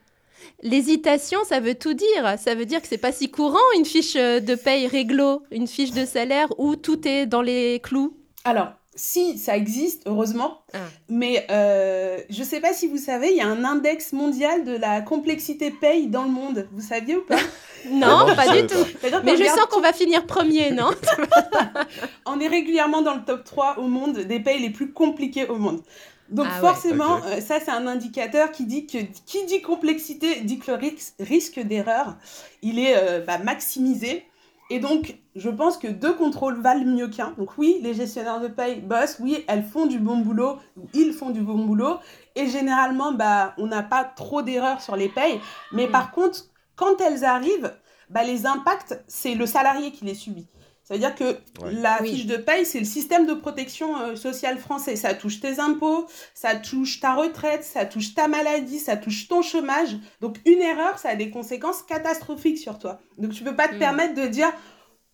[0.62, 2.37] L'hésitation, ça veut tout dire.
[2.42, 5.66] Ça veut dire que c'est pas si courant une fiche euh, de paye réglo, une
[5.66, 8.16] fiche de salaire où tout est dans les clous?
[8.45, 10.79] Alors, si ça existe, heureusement, Ah.
[11.09, 14.73] mais euh, je sais pas si vous savez, il y a un index mondial de
[14.77, 16.67] la complexité paye dans le monde.
[16.73, 17.37] Vous saviez ou pas
[17.91, 18.75] Non, pas du tout.
[19.23, 20.91] Mais je regarde sens qu'on va finir premier, non
[22.27, 25.57] On est régulièrement dans le top 3 au monde des payes les plus compliquées au
[25.57, 25.83] monde.
[26.29, 30.59] Donc Ah forcément, euh, ça c'est un indicateur qui dit que qui dit complexité dit
[30.59, 32.17] que le ris- risque d'erreur,
[32.63, 34.25] il est euh, bah, maximisé.
[34.69, 37.33] Et donc, je pense que deux contrôles valent mieux qu'un.
[37.37, 40.59] Donc oui, les gestionnaires de paye bossent, oui, elles font du bon boulot,
[40.94, 41.99] ils font du bon boulot.
[42.35, 45.38] Et généralement, bah, on n'a pas trop d'erreurs sur les payes.
[45.72, 47.75] Mais par contre, quand elles arrivent,
[48.09, 50.49] bah, les impacts, c'est le salarié qui les subit.
[50.87, 51.37] Ça veut dire que
[51.72, 54.94] la fiche de paye, c'est le système de protection euh, sociale français.
[54.94, 59.42] Ça touche tes impôts, ça touche ta retraite, ça touche ta maladie, ça touche ton
[59.42, 59.96] chômage.
[60.20, 63.01] Donc une erreur, ça a des conséquences catastrophiques sur toi.
[63.18, 63.79] Donc tu peux pas te mm.
[63.81, 64.53] permettre de dire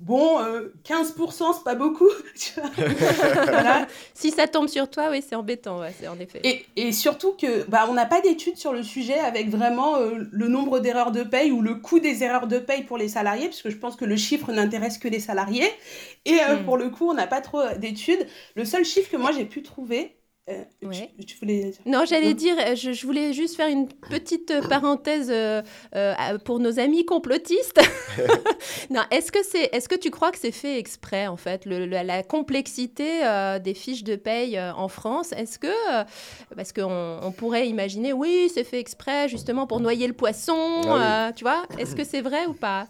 [0.03, 2.09] Bon, 15%, euh, c'est pas beaucoup.
[4.15, 6.41] Si ça tombe sur toi, oui, c'est embêtant, c'est en effet.
[6.43, 10.27] Et, et surtout que bah, on n'a pas d'études sur le sujet avec vraiment euh,
[10.31, 13.47] le nombre d'erreurs de paye ou le coût des erreurs de paye pour les salariés,
[13.47, 15.71] puisque je pense que le chiffre n'intéresse que les salariés.
[16.25, 16.65] Et euh, hmm.
[16.65, 18.27] pour le coup, on n'a pas trop d'études.
[18.57, 20.17] Le seul chiffre que moi j'ai pu trouver,
[20.50, 20.64] euh,
[21.24, 21.72] tu, voulais...
[21.87, 25.33] Non, j'allais dire, euh, je, voulais juste faire une petite euh, parenthèse
[26.44, 27.81] pour nos amis complotistes.
[28.90, 31.87] non, est-ce que c'est, est-ce que tu crois que c'est fait exprès en fait, le,
[31.87, 33.20] la complexité
[33.62, 35.31] des fiches de paye en France?
[35.33, 36.05] Est-ce que,
[36.57, 41.31] parce qu'on on pourrait imaginer, oui, c'est fait exprès justement pour noyer le poisson, ah
[41.37, 41.62] tu vois?
[41.78, 42.88] Est-ce que c'est vrai ou pas?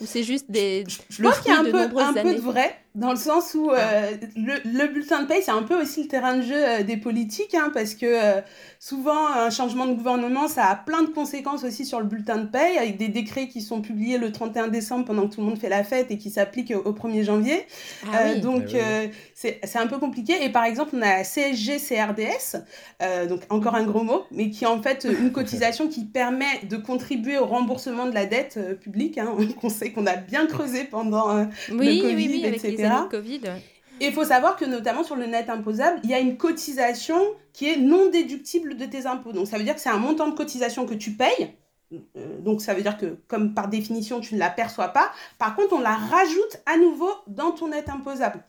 [0.00, 2.81] Ou c'est juste des je, pense qu'il y a un, peu, un peu de vrai
[2.94, 6.08] dans le sens où euh, le, le, bulletin de paye, c'est un peu aussi le
[6.08, 8.42] terrain de jeu euh, des politiques, hein, parce que euh,
[8.78, 12.46] souvent, un changement de gouvernement, ça a plein de conséquences aussi sur le bulletin de
[12.46, 15.58] paye, avec des décrets qui sont publiés le 31 décembre pendant que tout le monde
[15.58, 17.66] fait la fête et qui s'appliquent au, 1er janvier.
[18.12, 20.44] Ah donc, ah c'est un peu compliqué.
[20.44, 22.62] Et par exemple, on a CSG-CRDS,
[23.28, 26.76] donc encore un gros mot, mais qui est en fait une cotisation qui permet de
[26.76, 29.16] contribuer au remboursement de la dette publique.
[29.16, 31.32] Hein, qu'on sait qu'on a bien creusé pendant
[31.70, 32.81] le Covid, etc.
[34.00, 37.18] Et il faut savoir que notamment sur le net imposable, il y a une cotisation
[37.52, 39.32] qui est non déductible de tes impôts.
[39.32, 41.54] Donc ça veut dire que c'est un montant de cotisation que tu payes.
[42.16, 45.12] Euh, donc ça veut dire que comme par définition tu ne la perçois pas.
[45.38, 48.42] Par contre, on la rajoute à nouveau dans ton net imposable.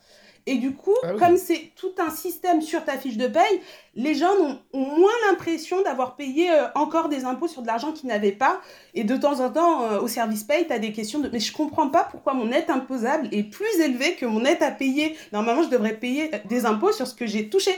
[0.46, 3.62] Et du coup, ah comme c'est tout un système sur ta fiche de paye,
[3.96, 8.10] les gens ont, moins l'impression d'avoir payé euh, encore des impôts sur de l'argent qu'ils
[8.10, 8.60] n'avaient pas.
[8.94, 11.40] Et de temps en temps, euh, au service paye, tu as des questions de mais
[11.40, 15.16] je comprends pas pourquoi mon net imposable est plus élevé que mon net à payer.
[15.32, 17.72] Normalement, je devrais payer des impôts sur ce que j'ai touché.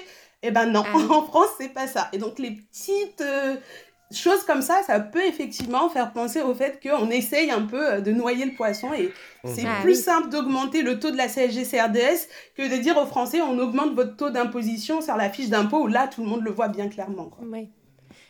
[0.48, 2.10] Eh ben non, ah en France, c'est pas ça.
[2.14, 3.56] Et donc les petites euh,
[4.12, 8.02] choses comme ça, ça peut effectivement faire penser au fait qu'on essaye un peu euh,
[8.02, 9.08] de noyer le poisson et
[9.44, 9.50] mmh.
[9.54, 13.42] c'est ah plus simple d'augmenter le taux de la CSG-CRDS que de dire aux Français
[13.42, 16.52] on augmente votre taux d'imposition sur la fiche d'impôt où là tout le monde le
[16.52, 17.32] voit bien clairement.
[17.42, 17.70] Oui.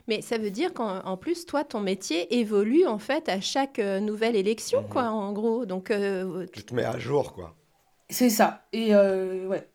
[0.08, 4.00] Mais ça veut dire qu'en plus, toi, ton métier évolue en fait à chaque euh,
[4.00, 4.90] nouvelle élection, mmh.
[4.90, 5.66] quoi, en gros.
[5.66, 7.56] Donc, euh, tu te mets à jour, quoi.
[8.08, 8.68] C'est ça.
[8.72, 9.68] Et ouais.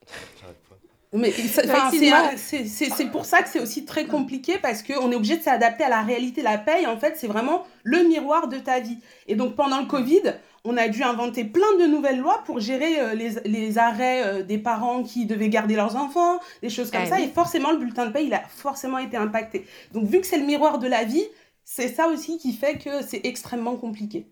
[1.12, 5.82] Mais c'est pour ça que c'est aussi très compliqué parce qu'on est obligé de s'adapter
[5.82, 6.40] à la réalité.
[6.40, 8.98] La paye, en fait, c'est vraiment le miroir de ta vie.
[9.26, 13.00] Et donc, pendant le Covid, on a dû inventer plein de nouvelles lois pour gérer
[13.00, 17.00] euh, les, les, arrêts euh, des parents qui devaient garder leurs enfants, des choses comme
[17.04, 17.20] ah ça.
[17.20, 19.66] Et forcément, le bulletin de paye, il a forcément été impacté.
[19.92, 21.24] Donc, vu que c'est le miroir de la vie,
[21.64, 24.26] c'est ça aussi qui fait que c'est extrêmement compliqué.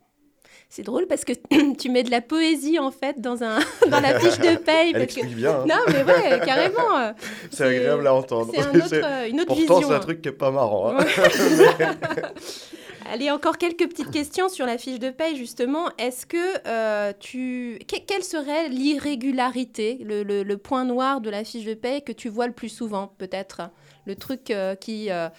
[0.71, 1.33] C'est drôle parce que
[1.79, 3.59] tu mets de la poésie en fait dans, un,
[3.91, 4.93] dans la fiche de paye.
[4.95, 5.61] Elle explique bien.
[5.61, 5.67] Hein.
[5.67, 7.15] Non, mais ouais, carrément.
[7.51, 8.53] C'est agréable à entendre.
[8.55, 10.99] C'est un autre, une autre Pourtant, c'est un truc qui est pas marrant.
[10.99, 11.05] Hein.
[13.11, 15.89] Allez, encore quelques petites questions sur la fiche de paye, justement.
[15.97, 17.79] Est-ce que euh, tu.
[17.87, 22.47] quelle serait l'irrégularité, le, le, point noir de la fiche de paye que tu vois
[22.47, 23.63] le plus souvent, peut-être?
[24.05, 25.11] Le truc euh, qui.
[25.11, 25.31] Euh,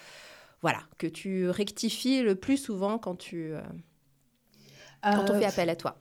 [0.62, 3.54] voilà, que tu rectifies le plus souvent quand tu
[5.02, 5.96] quand on fait euh, appel à toi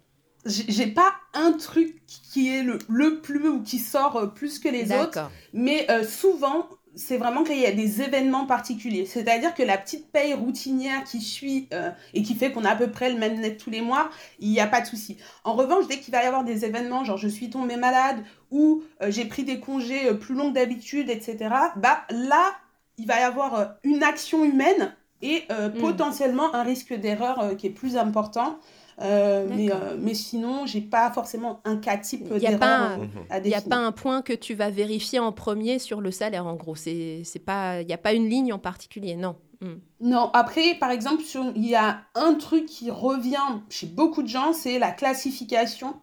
[0.46, 4.70] j'ai pas un truc qui est le, le, plus ou qui sort euh, plus que
[4.70, 9.06] les autres, mais euh, souvent, c'est vraiment qu'il y a des événements particuliers.
[9.06, 11.70] C'est-à-dire que la petite paye routinière qui suit
[12.14, 14.10] et qui fait qu'on a à peu près le même net tous les mois,
[14.40, 15.18] il n'y a pas de souci.
[15.44, 18.18] En revanche, dès qu'il va y avoir des événements, genre je suis tombée malade
[18.50, 21.38] ou j'ai pris des congés plus longs que d'habitude, etc.,
[21.76, 22.54] bah là,
[22.98, 25.80] il va y avoir une action humaine et hmm.
[25.80, 28.60] potentiellement un risque d'erreur qui est plus important.
[29.02, 33.54] Euh, mais, euh, mais sinon, j'ai pas forcément un cas type d'erreur à Il n'y
[33.54, 36.76] a pas un point que tu vas vérifier en premier sur le salaire, en gros.
[36.76, 39.36] C'est pas, il n'y a pas une ligne en particulier, non.
[39.62, 39.80] Hmm.
[40.00, 41.24] Non, après, par exemple,
[41.56, 43.38] il y a un truc qui revient
[43.70, 45.96] chez beaucoup de gens, c'est la classification,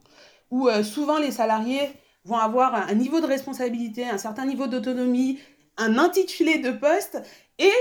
[0.50, 1.90] où euh, souvent les salariés
[2.24, 5.38] vont avoir un niveau de responsabilité, un certain niveau d'autonomie,
[5.78, 7.22] un intitulé de poste,
[7.58, 7.72] et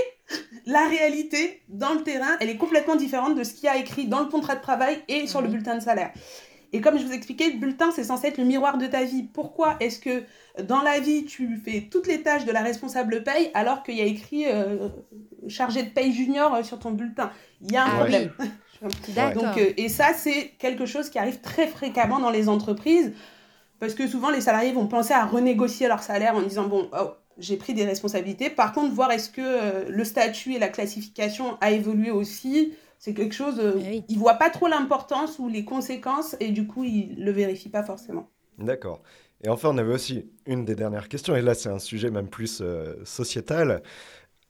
[0.66, 4.06] la réalité dans le terrain, elle est complètement différente de ce qu'il y a écrit
[4.06, 5.52] dans le contrat de travail et sur le mhm.
[5.52, 6.12] bulletin de salaire.
[6.72, 9.22] Et comme je vous expliquais, le bulletin, c'est censé être le miroir de ta vie.
[9.22, 10.24] Pourquoi est-ce que
[10.62, 14.00] dans la vie, tu fais toutes les tâches de la responsable paye alors qu'il y
[14.00, 14.88] a écrit euh,
[15.48, 17.30] chargé de paye junior euh, sur ton bulletin?
[17.60, 18.32] Il y a un ah problème.
[19.34, 23.12] Donc, euh, et ça, c'est quelque chose qui arrive très fréquemment dans les entreprises.
[23.78, 27.12] Parce que souvent, les salariés vont penser à renégocier leur salaire en disant, bon, oh,
[27.38, 28.50] j'ai pris des responsabilités.
[28.50, 33.14] Par contre, voir est-ce que euh, le statut et la classification a évolué aussi, c'est
[33.14, 36.66] quelque chose, euh, eh ils ne voient pas trop l'importance ou les conséquences et du
[36.66, 38.28] coup, ils ne le vérifient pas forcément.
[38.58, 39.02] D'accord.
[39.44, 42.28] Et enfin, on avait aussi une des dernières questions, et là, c'est un sujet même
[42.28, 42.62] plus
[43.04, 43.82] sociétal.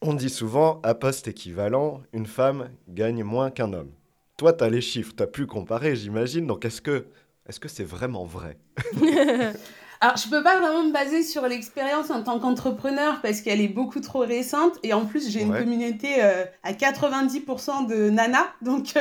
[0.01, 3.91] On dit souvent, à poste équivalent, une femme gagne moins qu'un homme.
[4.37, 6.47] Toi, tu as les chiffres, tu as pu comparer, j'imagine.
[6.47, 7.07] Donc, est-ce que
[7.49, 8.59] est-ce que c'est vraiment vrai?
[10.01, 13.69] Alors, je peux pas vraiment me baser sur l'expérience en tant qu'entrepreneur parce qu'elle est
[13.69, 14.79] beaucoup trop récente.
[14.83, 18.47] Et en plus, j'ai une communauté euh, à 90% de nanas.
[18.63, 19.01] Donc, euh,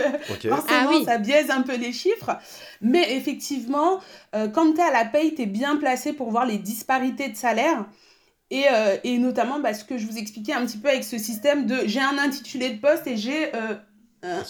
[0.50, 2.38] forcément, ah ça biaise un peu les chiffres.
[2.82, 4.00] Mais effectivement,
[4.36, 7.30] euh, quand tu es à la paye, tu es bien placé pour voir les disparités
[7.30, 7.86] de salaire.
[8.52, 8.66] Et,
[9.04, 11.80] et notamment, bah, ce que je vous expliquais un petit peu avec ce système de
[11.88, 13.52] j'ai un intitulé de poste et j'ai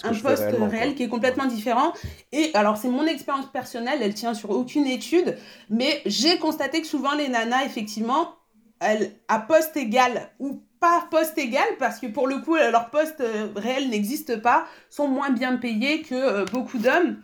[0.04, 1.92] un poste réel qui est complètement différent.
[2.32, 5.36] Et alors, c'est mon expérience personnelle, elle tient sur aucune étude,
[5.70, 8.34] mais j'ai constaté que souvent les nanas, effectivement,
[8.80, 13.20] elles, à poste égal ou pas poste égal, parce que pour le coup, leur poste
[13.20, 17.22] euh, réel n'existe pas, sont moins bien payées que euh, beaucoup d'hommes.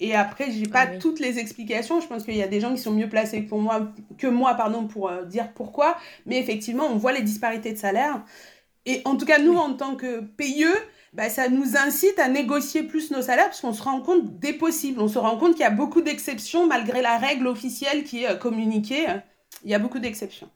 [0.00, 2.00] Et après, j'ai pas ah toutes les explications.
[2.00, 4.54] Je pense qu'il y a des gens qui sont mieux placés pour moi, que moi
[4.54, 5.96] pardon, pour euh, dire pourquoi.
[6.26, 8.22] Mais effectivement, on voit les disparités de salaire.
[8.84, 10.74] Et en tout cas, nous, en tant que payeux,
[11.12, 14.54] bah, ça nous incite à négocier plus nos salaires parce qu'on se rend compte des
[14.54, 15.00] possibles.
[15.00, 18.30] On se rend compte qu'il y a beaucoup d'exceptions malgré la règle officielle qui est
[18.30, 19.06] euh, communiquée.
[19.64, 20.48] Il y a beaucoup d'exceptions.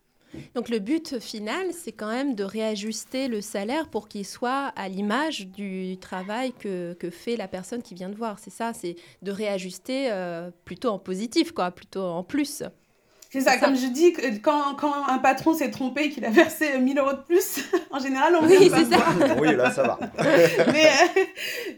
[0.55, 4.89] Donc le but final, c'est quand même de réajuster le salaire pour qu'il soit à
[4.89, 8.39] l'image du travail que, que, fait la personne qui vient de voir.
[8.39, 12.63] C'est ça, c'est de réajuster euh, plutôt en positif, quoi, plutôt en plus.
[13.31, 14.13] C'est ça, comme je dis,
[14.43, 17.99] quand, quand un patron s'est trompé et qu'il a versé 1000 euros de plus, en
[17.99, 19.05] général, on oui, c'est ça.
[19.41, 19.99] oui, là, ça va.
[20.73, 21.23] mais euh,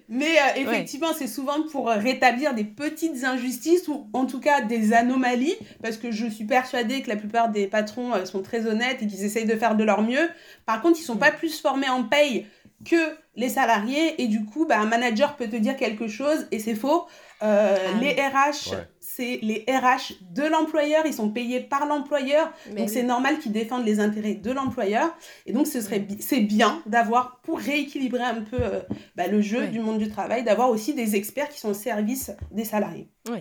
[0.09, 4.93] mais euh, effectivement, c'est souvent pour rétablir des petites injustices ou en tout cas des
[4.93, 9.03] anomalies, parce que je suis persuadée que la plupart des patrons euh, sont très honnêtes
[9.03, 10.29] et qu'ils essayent de faire de leur mieux.
[10.67, 12.47] Par contre, ils sont pas plus formés en paye
[12.85, 16.59] que les salariés et du coup, bah, un manager peut te dire quelque chose et
[16.59, 17.07] c'est faux.
[17.41, 18.75] Ah les RH
[19.19, 23.85] c'est les RH de l'employeur, ils sont payés par l'employeur, donc c'est normal qu'ils défendent
[23.85, 25.13] les intérêts de l'employeur.
[25.45, 28.81] Et donc ce serait c'est bien d'avoir, pour rééquilibrer un peu euh,
[29.17, 32.31] bah, le jeu du monde du travail, d'avoir aussi des experts qui sont au service
[32.53, 33.09] des salariés.
[33.29, 33.39] Oui.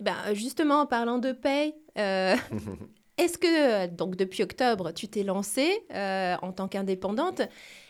[0.00, 2.34] Eh ben, justement, en parlant de paye, euh,
[3.18, 7.42] est-ce que, donc depuis octobre, tu t'es lancée euh, en tant qu'indépendante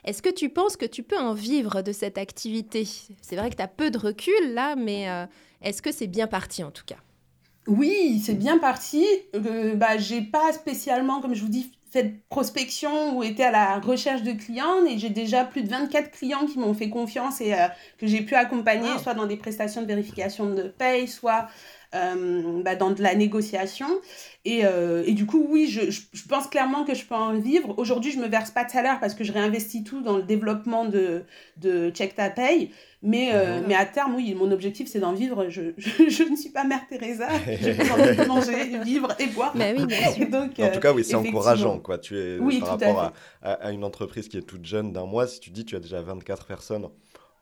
[0.05, 2.85] Est-ce que tu penses que tu peux en vivre de cette activité?
[3.23, 5.07] C'est vrai que tu as peu de recul là, mais
[5.63, 6.97] est-ce que c'est bien parti en tout cas?
[7.67, 9.05] Oui, c'est bien parti.
[9.35, 13.51] Euh, bah, j'ai pas spécialement, comme je vous dis, fait de prospection ou été à
[13.51, 17.41] la recherche de clients et j'ai déjà plus de 24 clients qui m'ont fait confiance
[17.41, 21.49] et euh, que j'ai pu accompagner soit dans des prestations de vérification de paye, soit
[21.95, 23.87] euh, bah, dans de la négociation.
[24.45, 27.75] Et, euh, et du coup, oui, je, je, pense clairement que je peux en vivre.
[27.79, 30.85] Aujourd'hui, je me verse pas de salaire parce que je réinvestis tout dans le développement
[30.85, 31.25] de,
[31.57, 32.71] de Check Ta Paye.
[33.03, 35.49] Mais, euh, mais à terme, oui, mon objectif, c'est d'en vivre.
[35.49, 37.29] Je, je, ne suis pas Mère Teresa.
[37.61, 39.53] J'ai envie de manger, vivre et boire.
[39.55, 39.87] Mais oui,
[40.27, 41.79] Donc, en tout cas, oui, c'est encourageant.
[41.79, 41.99] Quoi.
[41.99, 45.41] Tu es, par rapport à, à, une entreprise qui est toute jeune d'un mois, si
[45.41, 46.89] tu dis tu as déjà 24 personnes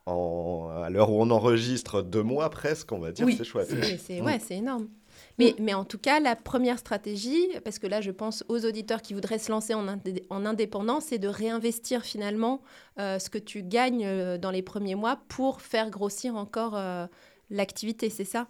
[0.06, 3.74] à l'heure où on enregistre deux mois presque, on va dire, c'est chouette.
[3.98, 4.88] C'est ouais, c'est énorme.
[5.38, 9.02] Mais, mais, en tout cas, la première stratégie, parce que là, je pense aux auditeurs
[9.02, 9.86] qui voudraient se lancer en,
[10.30, 12.62] en indépendance, c'est de réinvestir finalement
[12.98, 17.06] euh, ce que tu gagnes euh, dans les premiers mois pour faire grossir encore euh,
[17.50, 18.48] l'activité, c'est ça?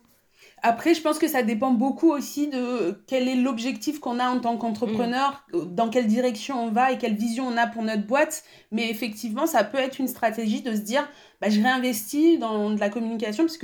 [0.67, 4.41] Après, je pense que ça dépend beaucoup aussi de quel est l'objectif qu'on a en
[4.41, 8.45] tant qu'entrepreneur, dans quelle direction on va et quelle vision on a pour notre boîte.
[8.73, 11.07] Mais effectivement, ça peut être une stratégie de se dire,
[11.43, 13.59] bah, je réinvestis dans de la communication parce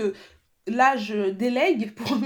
[0.70, 2.16] là, je délègue pour,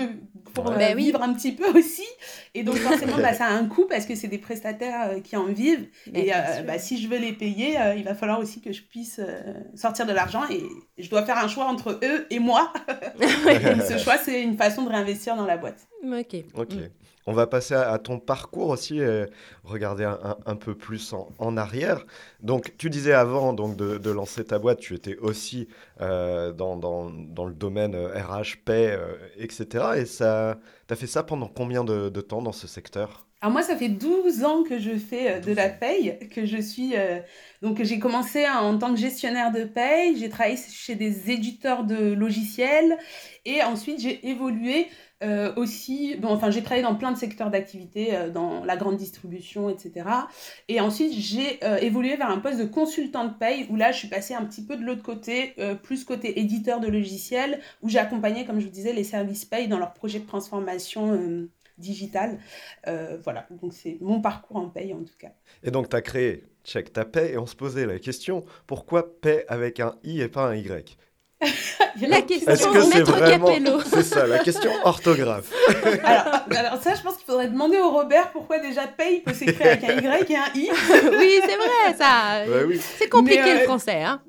[0.54, 2.07] pour euh, bah vivre un petit peu aussi.
[2.54, 5.37] Et donc, forcément, bah, ça a un coût parce que c'est des prestataires euh, qui
[5.37, 5.87] en vivent.
[6.12, 9.20] et euh, bah, si je veux les payer, il va falloir aussi que je puisse
[9.74, 10.42] sortir de l'argent.
[10.50, 10.62] Et
[10.98, 12.72] je dois faire un choix entre eux et moi.
[13.20, 15.88] ce choix, c'est une façon de réinvestir dans la boîte.
[16.04, 16.37] Ok.
[16.54, 16.74] Ok.
[16.74, 16.88] Mm.
[17.27, 19.25] On va passer à, ton parcours aussi, et
[19.65, 22.05] regarder un, peu plus en, arrière.
[22.41, 25.69] Donc, tu disais avant donc, de, lancer ta boîte, tu étais aussi
[26.01, 29.85] euh, dans, dans, le domaine RH, euh, paix, euh, etc.
[29.97, 33.27] Et tu as fait ça pendant combien de, temps dans ce secteur?
[33.41, 36.95] Alors moi, ça fait 12 ans que je fais de la paye, que je suis...
[37.61, 42.15] donc j'ai commencé en tant que gestionnaire de paye, j'ai travaillé chez des éditeurs de
[42.15, 42.97] logiciels
[43.45, 44.89] et ensuite j'ai évolué
[45.22, 48.96] Euh, aussi, bon, enfin, j'ai travaillé dans plein de secteurs d'activité, euh, dans la grande
[48.96, 50.07] distribution, etc.
[50.68, 53.98] Et ensuite, j'ai euh, évolué vers un poste de consultant de paye, où là, je
[53.98, 57.98] suis passée un petit peu de l'autre côté, plus côté éditeur de logiciels, où j'ai
[57.98, 61.48] accompagné, comme je vous disais, les services paye dans leur projet de transformation
[61.79, 62.38] digitale.
[63.22, 65.33] voilà, donc c'est mon parcours en paye, en tout cas.
[65.62, 69.20] Et donc, tu as créé Check ta paye, et on se posait la question, pourquoi
[69.20, 70.96] paie avec un I et pas un Y?
[72.09, 73.81] la question de Maître Capello.
[73.92, 75.51] C'est ça, la question orthographe.
[76.05, 79.85] alors, ça, je pense qu'il faudrait demander au Robert pourquoi déjà paye peut s'écrire avec
[79.85, 80.70] un Y et un I.
[81.18, 82.44] oui, c'est vrai, ça.
[82.99, 84.03] C'est compliqué le euh, français.
[84.03, 84.23] Hein.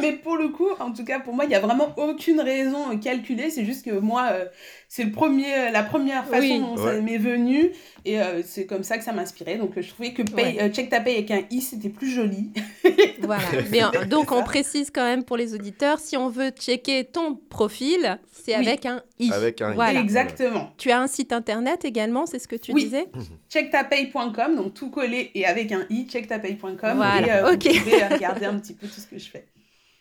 [0.00, 2.98] mais pour le coup, en tout cas, pour moi, il n'y a vraiment aucune raison
[2.98, 3.50] calculée.
[3.50, 4.44] C'est juste que moi, euh,
[4.88, 7.72] c'est le premier, la première façon dont ça m'est venu.
[8.04, 9.58] Et euh, c'est comme ça que ça m'inspirait.
[9.58, 10.22] Donc, je trouvais que
[10.68, 12.52] check ta paye avec un I, c'était plus joli.
[13.22, 13.42] voilà.
[13.70, 18.18] Mais, donc, on précise quand même pour les auditeurs, si on veut checker ton profil,
[18.30, 19.32] c'est avec un i.
[19.32, 19.96] Avec un i.
[19.96, 20.72] Exactement.
[20.78, 23.06] Tu as un site internet également, c'est ce que tu disais?
[23.50, 26.76] Checktapay.com, donc tout collé et avec un i, checktapay.com.
[26.96, 27.26] Voilà.
[27.26, 29.46] Et euh, vous pouvez euh, regarder un petit peu tout ce que je fais.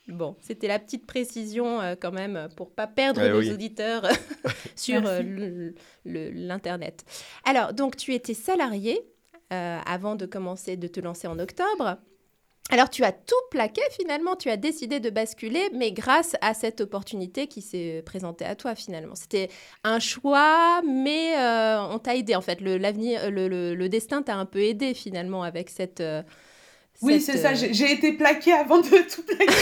[0.08, 4.08] Bon, c'était la petite précision euh, quand même pour pas perdre nos auditeurs
[4.76, 5.02] sur
[6.06, 7.04] l'internet.
[7.44, 9.02] Alors, donc tu étais salarié
[9.50, 11.98] avant de commencer de te lancer en octobre.
[12.72, 16.82] Alors tu as tout plaqué finalement, tu as décidé de basculer, mais grâce à cette
[16.82, 19.14] opportunité qui s'est présentée à toi finalement.
[19.14, 19.50] C'était
[19.84, 22.62] un choix, mais euh, on t'a aidé en fait.
[22.62, 26.02] Le, l'avenir, le, destin t'a un peu aidé finalement avec cette...
[27.02, 29.54] Oui, c'est ça, euh, j'ai, été plaqué avant de tout plaquer.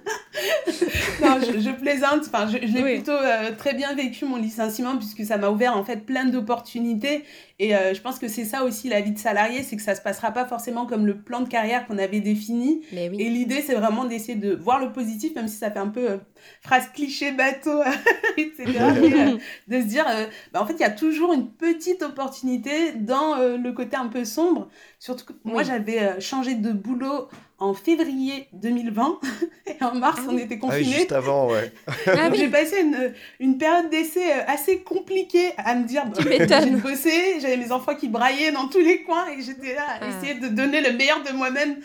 [1.22, 2.22] non, je, plaisante.
[2.26, 3.12] Enfin, je, l'ai plutôt
[3.56, 7.24] très bien vécu mon licenciement puisque ça m'a ouvert en fait plein d'opportunités
[7.60, 9.96] et euh, je pense que c'est ça aussi la vie de salarié, c'est que ça
[9.96, 12.82] se passera pas forcément comme le plan de carrière qu'on avait défini.
[12.92, 16.10] Et l'idée, c'est vraiment d'essayer de voir le positif, même si ça fait un peu
[16.10, 16.16] euh,
[16.62, 17.82] phrase cliché bateau,
[18.36, 18.64] etc.
[19.08, 20.04] Euh, de se dire,
[20.52, 24.24] bah, en fait, il y a toujours une petite opportunité dans le côté un peu
[24.24, 24.68] sombre.
[24.98, 29.18] Surtout que moi, j'avais changé de boulot en février 2020
[29.66, 30.84] et en mars on était confinés.
[30.86, 31.72] Ah juste avant, ouais.
[32.06, 37.40] Ah j'ai passé une, une période d'essai assez compliquée à me dire bah, j'ai bossé,
[37.40, 40.08] j'avais mes enfants qui braillaient dans tous les coins et j'étais là à ah.
[40.08, 41.76] essayer de donner le meilleur de moi-même.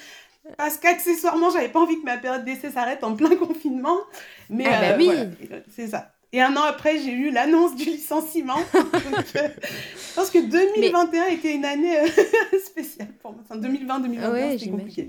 [0.58, 3.98] Parce qu'accessoirement, j'avais pas envie que ma période d'essai s'arrête en plein confinement.
[4.50, 5.48] Mais ah bah euh, oui.
[5.74, 6.12] c'est ça.
[6.34, 8.60] Et un an après, j'ai eu l'annonce du licenciement.
[9.36, 12.08] Euh, je pense que 2021 était une année euh,
[12.66, 13.42] spéciale pour moi.
[13.50, 15.08] Enfin, 2020-2021, ouais, c'était compliqué.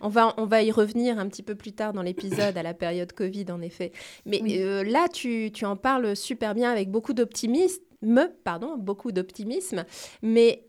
[0.00, 2.74] On va, on va y revenir un petit peu plus tard dans l'épisode, à la
[2.74, 3.92] période Covid, en effet.
[4.26, 4.40] Mais
[4.84, 9.84] là, tu, tu, en parles super bien avec beaucoup d'optimisme me, pardon, beaucoup d'optimisme.
[10.22, 10.64] Mais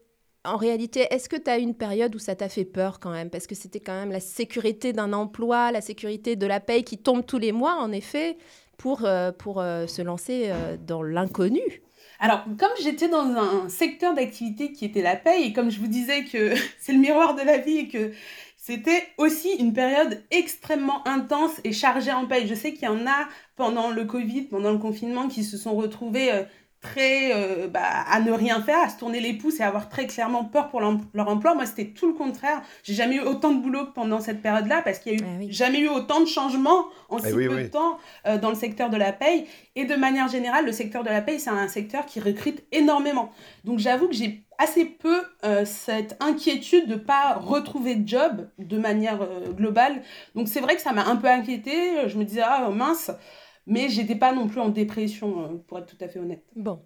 [0.45, 3.29] en réalité, est-ce que tu as une période où ça t'a fait peur quand même?
[3.29, 6.97] Parce que c'était quand même la sécurité d'un emploi, la sécurité de la paye qui
[6.97, 8.37] tombe tous les mois, en effet,
[8.77, 11.61] pour, euh, pour euh, se lancer euh, dans l'inconnu.
[12.21, 15.87] Alors, comme j'étais dans un secteur d'activité qui était la paye, et comme je vous
[15.87, 18.11] disais que c'est le miroir de la vie et que
[18.69, 22.47] c'était aussi une période extrêmement intense et chargée en paye.
[22.47, 25.75] Je sais qu'il y en a pendant le Covid, pendant le confinement, qui se sont
[25.75, 26.45] retrouvés
[26.81, 30.07] très euh, bah, à ne rien faire, à se tourner les pouces et avoir très
[30.07, 31.53] clairement peur pour leur emploi.
[31.53, 32.61] Moi, c'était tout le contraire.
[32.83, 35.45] J'ai jamais eu autant de boulot pendant cette période-là parce qu'il y a eu ah
[35.49, 38.89] jamais eu autant de changements en eh si peu de temps euh, dans le secteur
[38.89, 39.45] de la paye.
[39.75, 43.31] Et de manière générale, le secteur de la paye, c'est un secteur qui recrute énormément.
[43.65, 48.77] Donc, j'avoue que j'ai assez peu euh, cette inquiétude de pas retrouver de job de
[48.77, 49.19] manière
[49.51, 50.01] globale.
[50.35, 52.07] Donc, c'est vrai que ça m'a un peu inquiété.
[52.07, 53.11] Je me disais, ah mince.
[53.69, 56.43] Mais j'étais pas non plus en dépression, euh, pour être tout à fait honnête.
[56.55, 56.82] Bon.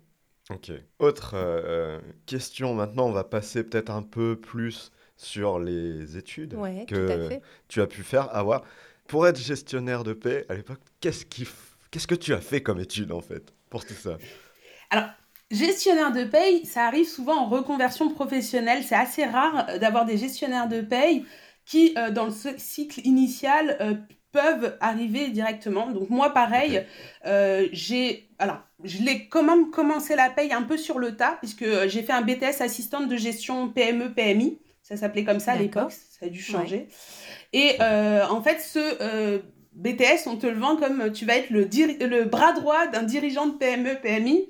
[0.49, 0.71] Ok.
[0.99, 6.57] Autre euh, euh, question maintenant, on va passer peut-être un peu plus sur les études
[6.85, 8.35] que tu as pu faire.
[8.35, 8.63] Avoir.
[9.07, 11.47] Pour être gestionnaire de paix, à l'époque, qu'est-ce, qui
[11.89, 14.17] qu'est-ce que tu as fait comme étude en fait pour tout ça?
[14.89, 15.07] Alors,
[15.51, 18.83] gestionnaire de paye, ça arrive souvent en reconversion professionnelle.
[18.83, 21.25] C'est assez rare d'avoir des gestionnaires de paye
[21.65, 25.89] qui, dans le cycle initial, peuvent arriver directement.
[25.91, 26.83] Donc moi, pareil,
[27.25, 28.27] euh, j'ai...
[28.39, 32.01] Alors, je l'ai quand même commencé la paye un peu sur le tas, puisque j'ai
[32.01, 34.59] fait un BTS assistante de gestion PME-PMI.
[34.81, 36.89] Ça s'appelait comme ça à l'époque, ça a dû changer.
[37.53, 39.39] Et euh, en fait, ce euh,
[39.75, 43.47] BTS, on te le vend comme tu vas être le, le bras droit d'un dirigeant
[43.47, 44.49] de PME-PMI.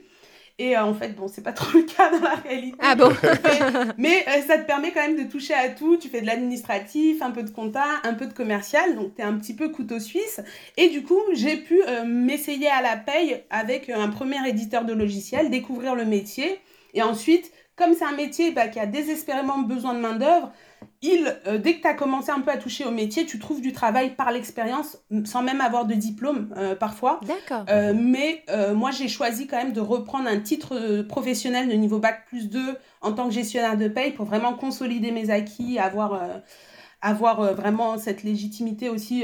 [0.63, 2.77] Et euh, en fait, bon, c'est pas trop le cas dans la réalité.
[2.79, 3.11] Ah bon
[3.97, 5.97] Mais, euh, ça te permet quand même de toucher à tout.
[5.97, 8.95] Tu fais de l'administratif, un peu de compta, un peu de commercial.
[8.95, 10.39] Donc, tu es un petit peu couteau suisse.
[10.77, 14.93] Et du coup, j'ai pu euh, m'essayer à la paye avec un premier éditeur de
[14.93, 16.61] logiciel, découvrir le métier.
[16.93, 20.53] Et ensuite, comme c'est un métier bah, qui a désespérément besoin de main-d'œuvre,
[21.01, 23.61] il, euh, dès que tu as commencé un peu à toucher au métier, tu trouves
[23.61, 27.19] du travail par l'expérience, sans même avoir de diplôme euh, parfois.
[27.27, 27.65] D'accord.
[27.69, 32.25] Euh, mais moi, j'ai choisi quand même de reprendre un titre professionnel de niveau Bac
[32.27, 32.59] plus 2
[33.01, 36.21] en tant que gestionnaire de paye pour vraiment consolider mes acquis, avoir,
[37.01, 39.23] avoir vraiment cette légitimité aussi.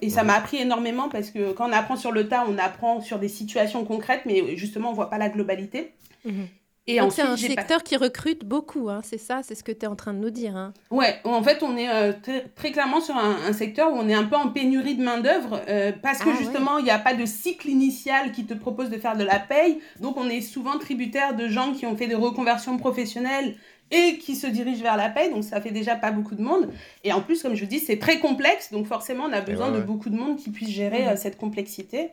[0.00, 3.00] et ça m'a appris énormément parce que quand on apprend sur le tas, on apprend
[3.00, 5.94] sur des situations concrètes, mais justement, on voit pas la globalité.
[6.24, 6.46] Mhm.
[6.90, 9.84] Et Donc c'est un secteur qui recrute beaucoup, hein, c'est ça, c'est ce que tu
[9.84, 10.56] es en train de nous dire.
[10.56, 10.72] Hein.
[10.90, 12.12] Ouais, en fait, on est euh,
[12.56, 15.92] très, clairement sur un, secteur où on est un peu en pénurie de main-d'œuvre euh,
[16.02, 18.98] parce que ah justement, il n'y a pas de cycle initial qui te propose de
[18.98, 19.80] faire de la paye.
[20.00, 23.56] Donc, on est souvent tributaire de gens qui ont fait des reconversions professionnelles
[23.90, 25.30] et qui se dirigent vers la paye.
[25.30, 26.70] Donc, ça fait déjà pas beaucoup de monde.
[27.04, 28.72] Et en plus, comme je dis, c'est très complexe.
[28.72, 31.08] Donc, forcément, on a besoin de beaucoup de monde qui puisse gérer mmh.
[31.08, 32.10] euh, cette complexité.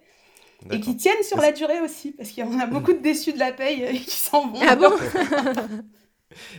[0.72, 3.34] Et qui tiennent sur la durée aussi, parce qu'il y en a beaucoup de déçus
[3.34, 4.60] de la paye et qui s'en vont.
[4.68, 4.92] Ah bon?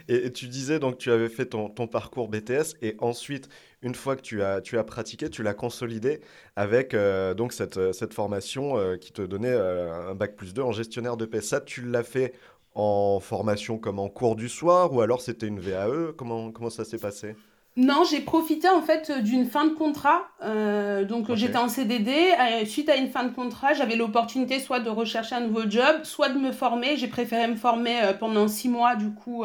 [0.08, 3.48] Et, tu disais donc tu avais fait ton, ton, parcours BTS et ensuite,
[3.82, 6.20] une fois que tu as, tu as pratiqué, tu l'as consolidé
[6.56, 10.62] avec euh, donc cette, cette formation euh, qui te donnait euh, un bac plus 2
[10.62, 11.40] en gestionnaire de paie.
[11.40, 12.34] Ça, tu l'as fait
[12.74, 16.84] en formation comme en cours du soir ou alors c'était une VAE comment, comment ça
[16.84, 17.34] s'est passé?
[17.78, 20.28] Non, j'ai profité en fait d'une fin de contrat.
[20.42, 22.10] Euh, donc j'étais en CDD.
[22.10, 26.00] Euh, suite à une fin de contrat, j'avais l'opportunité soit de rechercher un nouveau job,
[26.02, 26.96] soit de me former.
[26.96, 29.44] J'ai préféré me former euh, pendant six mois du coup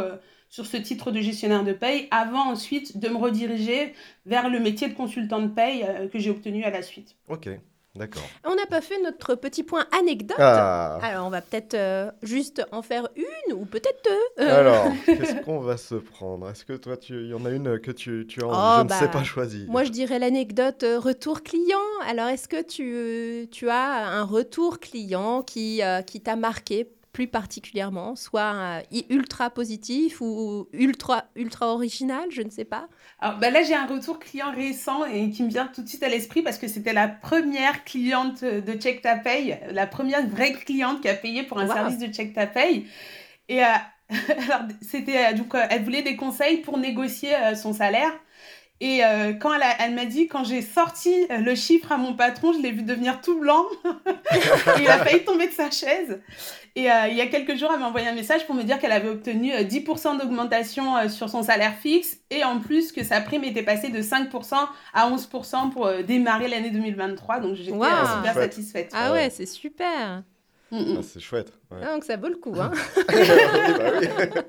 [0.49, 3.93] sur ce titre de gestionnaire de paye, avant ensuite de me rediriger
[4.25, 7.15] vers le métier de consultant de paye que j'ai obtenu à la suite.
[7.29, 7.49] Ok.
[7.95, 8.23] D'accord.
[8.43, 10.37] On n'a pas fait notre petit point anecdote.
[10.39, 10.97] Ah.
[11.03, 14.43] Alors, on va peut-être euh, juste en faire une ou peut-être deux.
[14.43, 14.59] Euh.
[14.59, 16.49] Alors, qu'est-ce qu'on va se prendre?
[16.49, 18.89] Est-ce que toi, il y en a une que tu, tu as, oh, je ne
[18.89, 21.77] sais bah, pas choisir Moi, je dirais l'anecdote euh, retour client.
[22.07, 28.15] Alors, est-ce que tu, tu as un retour client qui, qui t'a marqué plus particulièrement,
[28.15, 32.87] soit ultra positif ou ultra, ultra original, je ne sais pas.
[33.19, 36.03] Alors bah là, j'ai un retour client récent et qui me vient tout de suite
[36.03, 39.21] à l'esprit parce que c'était la première cliente de Check Ta
[39.71, 42.47] la première vraie cliente qui a payé pour un service de Check Ta.
[43.49, 43.67] Et euh,
[44.49, 48.11] alors, c'était, euh, donc, euh, elle voulait des conseils pour négocier son salaire.
[48.85, 49.01] Et
[49.39, 52.71] quand elle, elle m'a dit, quand j'ai sorti le chiffre à mon patron, je l'ai
[52.71, 53.63] vu devenir tout blanc.
[53.85, 56.19] et il a failli tomber de sa chaise.
[56.75, 58.79] Et euh, il y a quelques jours, elle m'a envoyé un message pour me dire
[58.79, 63.03] qu'elle avait obtenu 10% euh, d'augmentation euh, sur son salaire fixe et en plus que
[63.03, 64.55] sa prime était passée de 5%
[64.93, 67.41] à 11% pour démarrer l'année 2023.
[67.41, 68.91] Donc j'étais super satisfaite.
[68.93, 70.23] Ah ouais, c'est super.
[70.71, 71.53] Ah, c'est chouette.
[71.69, 72.55] Ah, donc ça vaut le coup.
[72.59, 72.71] Hein.
[73.13, 74.41] Bah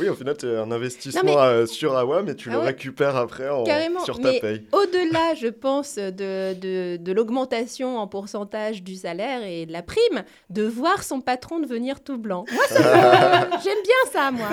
[0.00, 3.48] oui, au final, tu un investissement euh, sur Awa, mais tu ah le récupères après
[3.48, 3.64] en...
[4.04, 4.64] sur ta paye.
[4.72, 10.24] Au-delà, je pense, de, de, de l'augmentation en pourcentage du salaire et de la prime,
[10.50, 12.44] de voir son patron devenir tout blanc.
[12.52, 14.48] Moi, j'aime bien ça, moi.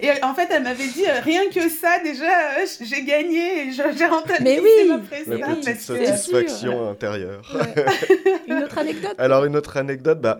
[0.00, 2.24] et en fait, elle m'avait dit, euh, rien que ça, déjà,
[2.58, 5.38] euh, j'ai gagné j'ai rentabilisé mais oui.
[5.38, 7.42] ma La petite satisfaction intérieure.
[8.46, 9.14] une autre anecdote?
[9.18, 10.38] Alors, une autre anecdote, bah,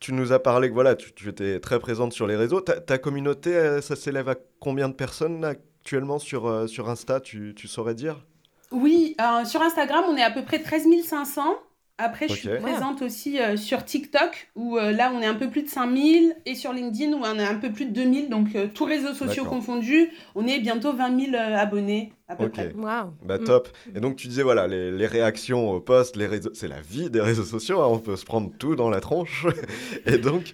[0.00, 2.60] tu nous as parlé que voilà, tu, étais très présente sur les réseaux.
[2.60, 7.54] Ta, communauté, euh, ça s'élève à combien de personnes actuellement sur, euh, sur Insta, tu,
[7.56, 8.24] tu saurais dire?
[8.70, 11.56] Oui, euh, sur Instagram, on est à peu près 13 500.
[12.00, 15.68] Après, je suis présente aussi sur TikTok, où là, on est un peu plus de
[15.68, 18.28] 5000, et sur LinkedIn, où on est un peu plus de 2000.
[18.28, 22.72] Donc, tous réseaux sociaux confondus, on est bientôt 20 000 abonnés à peu près.
[22.74, 23.14] Wow.
[23.22, 23.68] Bah, top.
[23.94, 26.50] Et donc, tu disais, voilà, les, les réactions aux posts, les réseaux...
[26.52, 29.46] c'est la vie des réseaux sociaux, hein, on peut se prendre tout dans la tronche.
[30.06, 30.52] et donc,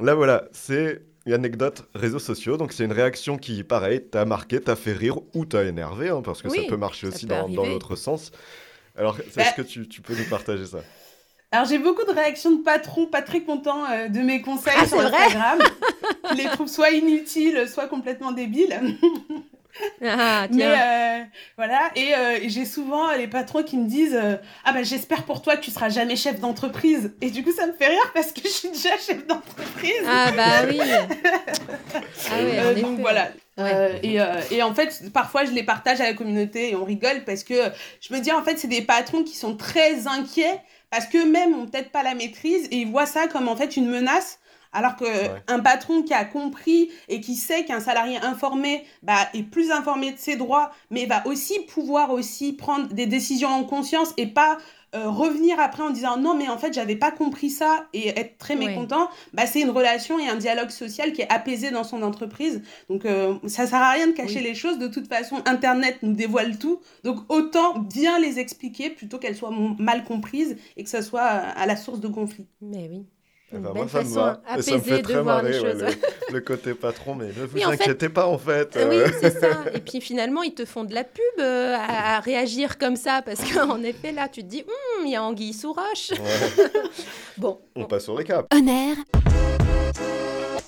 [0.00, 2.56] là, voilà, c'est une anecdote réseaux sociaux.
[2.56, 6.22] Donc, c'est une réaction qui, pareil, t'a marqué, t'a fait rire ou t'a énervé, hein,
[6.22, 8.32] parce que ça peut marcher aussi dans, dans l'autre sens.
[8.96, 10.80] Alors, est-ce bah que tu, tu, peux nous partager ça?
[11.50, 14.86] Alors j'ai beaucoup de réactions de patrons pas très contents euh, de mes conseils ah,
[14.86, 15.58] sur Instagram.
[16.30, 18.74] qui les trouvent soit inutiles, soit complètement débiles.
[20.04, 21.24] Ah, Mais euh,
[21.56, 24.18] voilà, et, euh, j'ai souvent les patrons qui me disent
[24.64, 27.12] Ah ben j'espère pour toi que tu seras jamais chef d'entreprise.
[27.20, 30.02] Et du coup, ça me fait rire parce que je suis déjà chef d'entreprise.
[30.06, 30.80] Ah bah oui.
[32.30, 33.30] ah donc voilà.
[34.02, 34.18] et,
[34.50, 37.54] et, en fait, parfois, je les partage à la communauté et on rigole parce que
[38.00, 40.60] je me dis, en fait, c'est des patrons qui sont très inquiets
[40.90, 43.88] parce qu'eux-mêmes n'ont peut-être pas la maîtrise et ils voient ça comme en fait une
[43.88, 44.38] menace
[44.72, 49.70] alors qu'un patron qui a compris et qui sait qu'un salarié informé bah, est plus
[49.70, 54.26] informé de ses droits, mais va aussi pouvoir aussi prendre des décisions en conscience et
[54.26, 54.58] pas
[54.94, 58.36] euh, revenir après en disant non mais en fait j'avais pas compris ça et être
[58.36, 62.02] très mécontent, bah, c'est une relation et un dialogue social qui est apaisé dans son
[62.02, 62.62] entreprise.
[62.90, 64.78] Donc euh, ça sert à rien de cacher les choses.
[64.78, 66.80] De toute façon, Internet nous dévoile tout.
[67.04, 71.64] Donc autant bien les expliquer plutôt qu'elles soient mal comprises et que ça soit à
[71.64, 72.46] la source de conflit.
[72.60, 73.06] Mais oui.
[73.52, 74.40] Une belle moi, ça me va.
[74.56, 75.86] Et ça me fait de très marrer, ouais, le,
[76.32, 78.76] le côté patron, mais ne vous Oui, en fait- inquiétez pas en fait.
[78.76, 79.48] Euh, euh, Oui, c'est ça.
[79.74, 83.20] Et puis finalement, ils te font de la pub euh, à, à réagir comme ça
[83.24, 86.10] parce qu'en effet, là, tu te dis, Hum, il y a anguille sous roche.
[86.12, 86.18] ouais.
[87.38, 88.46] Bon, On passe au récap.
[88.54, 88.96] On air.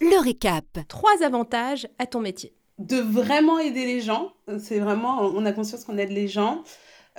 [0.01, 0.64] Le récap.
[0.89, 2.53] trois avantages à ton métier.
[2.78, 4.32] de vraiment aider les gens.
[4.59, 6.62] C'est vraiment, on a conscience qu'on aide les gens.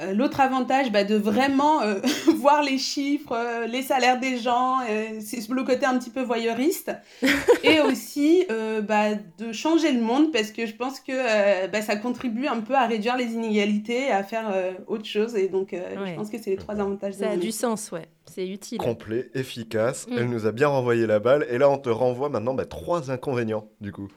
[0.01, 2.01] Euh, L'autre avantage, bah, de vraiment euh,
[2.37, 6.21] voir les chiffres, euh, les salaires des gens, euh, c'est le côté un petit peu
[6.21, 6.91] voyeuriste.
[7.63, 11.81] et aussi euh, bah, de changer le monde parce que je pense que euh, bah,
[11.81, 15.35] ça contribue un peu à réduire les inégalités, à faire euh, autre chose.
[15.37, 16.11] Et donc, euh, Ouais.
[16.11, 17.13] je pense que c'est les trois avantages.
[17.13, 18.07] Ça a du sens, ouais.
[18.25, 18.79] C'est utile.
[18.79, 20.07] Complet, efficace.
[20.09, 20.13] Mm.
[20.17, 21.45] Elle nous a bien renvoyé la balle.
[21.49, 24.09] Et là, on te renvoie maintenant bah, trois inconvénients, du coup.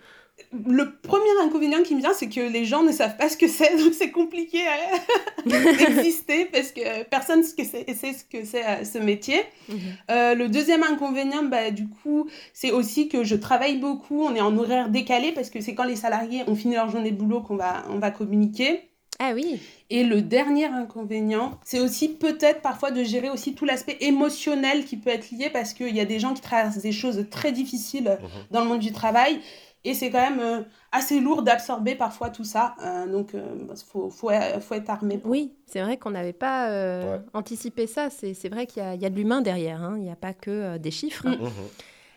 [0.67, 3.49] Le premier inconvénient qui me vient, c'est que les gens ne savent pas ce que
[3.49, 4.61] c'est, donc c'est compliqué
[5.47, 9.41] d'exister parce que personne ce que c'est- sait ce que c'est euh, ce métier.
[9.69, 9.79] Mhm.
[10.11, 14.41] Euh, le deuxième inconvénient, bah, du coup, c'est aussi que je travaille beaucoup, on est
[14.41, 17.41] en horaire décalé parce que c'est quand les salariés ont fini leur journée de boulot
[17.43, 18.83] qu'on va, on va communiquer.
[19.21, 19.59] Ah oui.
[19.91, 24.97] Et le dernier inconvénient, c'est aussi peut-être parfois de gérer aussi tout l'aspect émotionnel qui
[24.97, 28.19] peut être lié parce qu'il y a des gens qui traversent des choses très difficiles
[28.23, 28.29] Mhm.
[28.53, 29.41] dans le monde du travail.
[29.85, 30.63] Et c'est quand même euh,
[30.93, 32.75] assez lourd d'absorber parfois tout ça.
[32.85, 35.19] Euh, donc, il faut, faut, faut être armé.
[35.19, 35.31] pour.
[35.31, 37.25] Oui, c'est vrai qu'on n'avait pas euh, Ouais.
[37.33, 38.11] anticipé ça.
[38.11, 39.83] C'est c'est vrai qu'il y, a- il y a de l'humain derrière.
[39.83, 39.95] hein.
[39.97, 41.27] Il n'y a pas que euh, des chiffres.
[41.29, 41.43] Mm.
[41.43, 41.51] Mhm.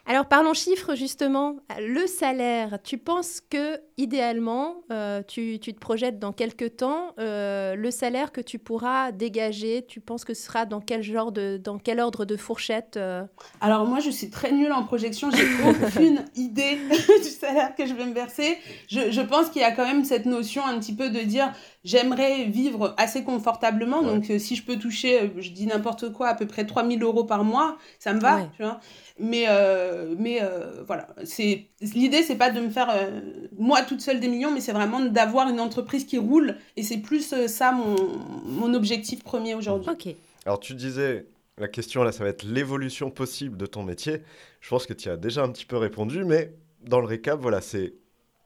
[0.06, 1.58] Alors parlons chiffres justement.
[1.80, 7.76] Le salaire, tu penses que idéalement, euh, tu, tu te projettes dans quelques temps, euh,
[7.76, 11.60] le salaire que tu pourras dégager, tu penses que ce sera dans quel genre de,
[11.64, 13.24] dans quel ordre de fourchette euh
[13.62, 15.30] Alors moi, je suis très nulle en projection.
[15.30, 16.80] J'ai aucune idée
[17.24, 18.58] du salaire que je vais me verser.
[18.89, 21.54] Je, je pense qu'il y a quand même cette notion un petit peu de dire
[21.84, 24.01] j'aimerais vivre assez confortablement.
[24.01, 24.07] Ouais.
[24.07, 27.01] Donc euh, si je peux toucher, euh, je dis n'importe quoi, à peu près 3000
[27.03, 28.38] euros par mois, ça me va.
[28.38, 28.49] Ouais.
[28.55, 28.79] Tu vois
[29.21, 33.21] mais euh, mais euh, voilà, c'est l'idée, c'est pas de me faire euh,
[33.57, 36.57] moi toute seule des millions, mais c'est vraiment d'avoir une entreprise qui roule.
[36.75, 37.95] Et c'est plus euh, ça mon,
[38.45, 39.89] mon objectif premier aujourd'hui.
[39.91, 40.15] Ok.
[40.45, 41.27] Alors, tu disais,
[41.59, 44.21] la question là, ça va être l'évolution possible de ton métier.
[44.59, 47.39] Je pense que tu y as déjà un petit peu répondu, mais dans le récap,
[47.39, 47.93] voilà, c'est.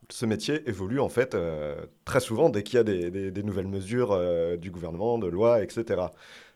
[0.10, 1.76] Ce métier évolue en fait euh,
[2.06, 6.01] très souvent dès qu'il y a des, nouvelles mesures euh, du gouvernement, de loi, etc.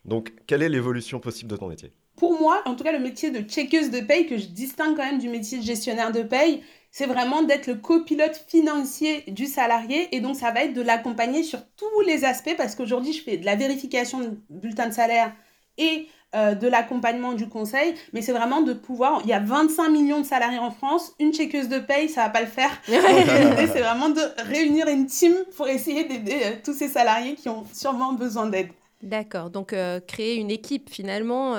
[0.05, 1.91] Donc, quelle est l'évolution possible de ton métier?
[2.15, 5.05] Pour moi, en tout cas, le métier de checkeuse de paye, que je distingue quand
[5.05, 10.13] même du métier de gestionnaire de paye, c'est vraiment d'être le copilote financier du salarié.
[10.15, 13.37] Et donc, ça va être de l'accompagner sur tous les aspects, parce qu'aujourd'hui, je fais
[13.37, 15.33] de la vérification de bulletin de salaire
[15.77, 17.95] et euh, de l'accompagnement du conseil.
[18.13, 19.21] Mais c'est vraiment de pouvoir...
[19.23, 21.11] Il y a 25 millions de salariés en France.
[21.19, 22.69] Une checkeuse de paye, ça va pas le faire.
[22.87, 27.49] L'idée, c'est vraiment de réunir une team pour essayer d'aider euh, tous ces salariés qui
[27.49, 28.69] ont sûrement besoin d'aide.
[29.01, 29.49] D'accord.
[29.49, 31.55] Donc euh, créer une équipe finalement.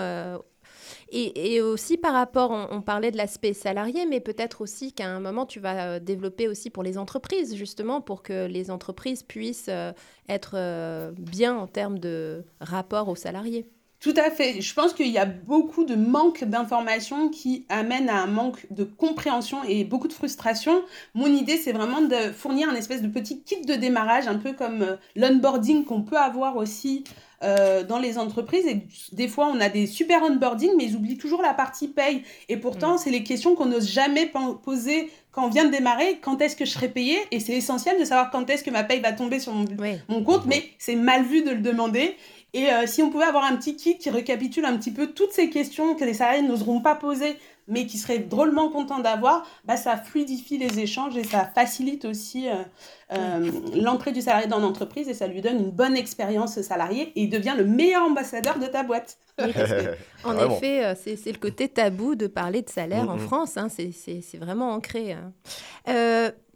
[1.10, 5.08] et, et aussi par rapport, on, on parlait de l'aspect salarié, mais peut-être aussi qu'à
[5.08, 9.70] un moment, tu vas développer aussi pour les entreprises, justement, pour que les entreprises puissent
[10.28, 13.66] être bien en termes de rapport aux salariés.
[14.01, 14.62] Tout à fait.
[14.62, 18.84] Je pense qu'il y a beaucoup de manque d'informations qui amènent à un manque de
[18.84, 20.82] compréhension et beaucoup de frustration.
[21.14, 24.55] Mon idée, c'est vraiment de fournir un espèce de petit kit de démarrage, un peu
[24.55, 27.05] comme euh, l'onboarding qu'on peut avoir aussi
[27.42, 28.66] euh, dans les entreprises.
[28.66, 32.22] Et des fois, on a des super onboarding, mais ils oublient toujours la partie paye.
[32.48, 34.32] Et pourtant, c'est les questions qu'on n'ose jamais
[34.62, 36.18] poser quand on vient de démarrer.
[36.22, 38.84] Quand est-ce que je serai payé Et c'est essentiel de savoir quand est-ce que ma
[38.84, 39.98] paye va tomber sur mon, Oui.
[40.09, 42.16] mon compte, mais c'est mal vu de le demander.
[42.53, 45.32] Et euh, si on pouvait avoir un petit kit qui récapitule un petit peu toutes
[45.32, 47.36] ces questions que les salariés n'oseront pas poser,
[47.68, 52.48] mais qui seraient drôlement contents d'avoir, bah, ça fluidifie les échanges et ça facilite aussi
[52.48, 52.55] euh,
[53.12, 57.22] euh, l'entrée du salarié dans l'entreprise et ça lui donne une bonne expérience salarié et
[57.22, 59.18] il devient le meilleur ambassadeur de ta boîte.
[59.42, 59.55] Oui,
[60.24, 63.20] en effet, c'est le côté tabou de parler de salaire en Mhm.
[63.20, 63.57] France.
[63.57, 65.12] hein, c'est vraiment ancré.
[65.12, 65.32] hein.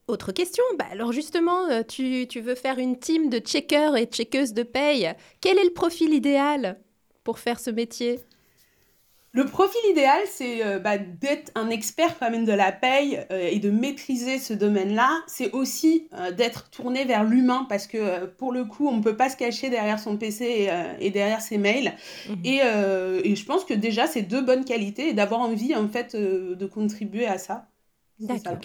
[0.06, 0.64] Autre question.
[0.78, 4.62] Bah, alors justement, euh, tu, tu veux faire une team de checkers et checkeuses de
[4.62, 5.12] paye.
[5.40, 6.78] Quel est le profil idéal
[7.22, 8.20] pour faire ce métier?
[9.32, 13.48] Le profil idéal, c'est euh, bah, d'être un expert quand même de la paye euh,
[13.50, 15.10] et de maîtriser ce domaine-là.
[15.26, 19.02] C'est aussi euh, d'être tourné vers l'humain parce que euh, pour le coup, on ne
[19.02, 21.94] peut pas se cacher derrière son PC et, euh, et derrière ses mails.
[22.28, 22.40] Mhm.
[22.44, 25.88] Et, euh, et je pense que déjà, c'est deux bonnes qualités et d'avoir envie en
[25.88, 27.66] fait euh, de contribuer à ça.
[28.20, 28.58] D'accord.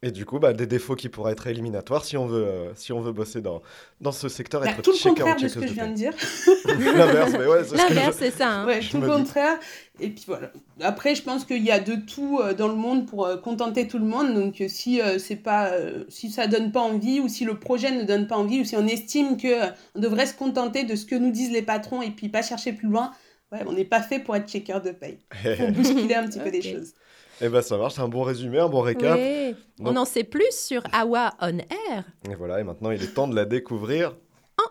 [0.00, 2.92] Et du coup, bah, des défauts qui pourraient être éliminatoires si on veut, euh, si
[2.92, 3.62] on veut bosser dans,
[4.00, 5.94] dans ce secteur, Bah, être tout le checker contraire de ce que je viens de
[5.94, 6.12] dire.
[6.66, 8.48] L'inverse, mais ouais, c'est ce que je- L'inverse, c'est ça.
[8.48, 8.66] hein.
[8.66, 9.12] Ouais, tout le dis.
[9.12, 9.58] contraire.
[9.98, 10.52] Et puis voilà.
[10.80, 13.88] Après, je pense qu'il y a de tout euh, dans le monde pour euh, contenter
[13.88, 14.34] tout le monde.
[14.34, 17.90] Donc, si euh, c'est pas, euh, si ça donne pas envie, ou si le projet
[17.90, 20.94] ne donne pas envie, ou si on estime que euh, on devrait se contenter de
[20.94, 23.10] ce que nous disent les patrons et puis pas chercher plus loin,
[23.50, 25.18] ouais, on n'est pas fait pour être checker de paye.
[25.56, 26.92] Faut bousculer un petit peu des choses.
[27.40, 29.16] Eh ben ça marche, c'est un bon résumé, un bon récap.
[29.16, 29.54] Oui.
[29.80, 32.04] On en sait plus sur Awa On Air.
[32.28, 34.16] Et voilà, et maintenant il est temps de la découvrir.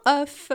[0.05, 0.51] En off.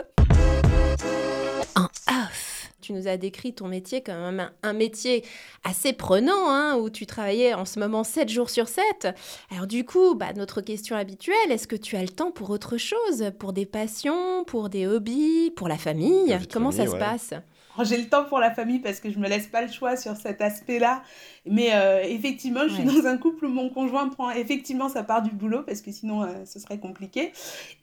[1.75, 2.69] En off.
[2.81, 5.25] Tu nous as décrit ton métier comme un, un métier
[5.63, 9.07] assez prenant, hein, où tu travaillais en ce moment 7 jours sur 7.
[9.51, 12.77] Alors du coup, bah, notre question habituelle, est-ce que tu as le temps pour autre
[12.77, 13.31] chose?
[13.39, 16.37] Pour des passions, pour des hobbies, pour la famille?
[16.51, 17.17] Comment famille, ça ouais.
[17.17, 17.35] se
[17.83, 20.15] J'ai le temps pour la famille parce que je me laisse pas le choix sur
[20.15, 21.01] cet aspect-là.
[21.45, 22.85] Mais euh, effectivement, je suis Ouais.
[22.85, 26.23] dans un couple où mon conjoint prend effectivement sa part du boulot parce que sinon
[26.23, 27.31] euh, ce serait compliqué.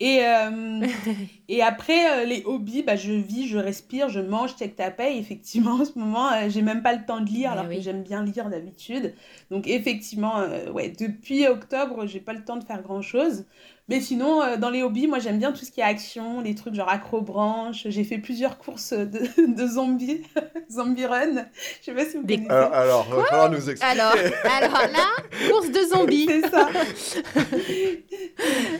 [0.00, 0.86] Et, euh,
[1.48, 5.18] et après, les hobbies, bah, je vis, je respire, je mange, check ta paye.
[5.18, 7.76] Effectivement, en ce moment, j'ai même pas le temps de lire alors oui.
[7.76, 9.14] que j'aime bien lire d'habitude.
[9.50, 13.44] Donc effectivement, ouais, depuis octobre, j'ai pas le temps de faire grand-chose.
[13.90, 16.54] Mais sinon, euh, dans les hobbies, moi j'aime bien tout ce qui est action, les
[16.54, 17.86] trucs genre acrobranche.
[17.88, 19.20] J'ai fait plusieurs courses de,
[19.54, 20.22] de zombies,
[20.70, 21.44] zombie run.
[21.80, 22.50] Je sais pas si vous Des- connaissez.
[22.54, 23.84] Alors, alors va falloir nous expliquer.
[24.00, 24.14] alors,
[24.44, 26.28] alors là, course de zombies.
[26.42, 26.68] C'est ça.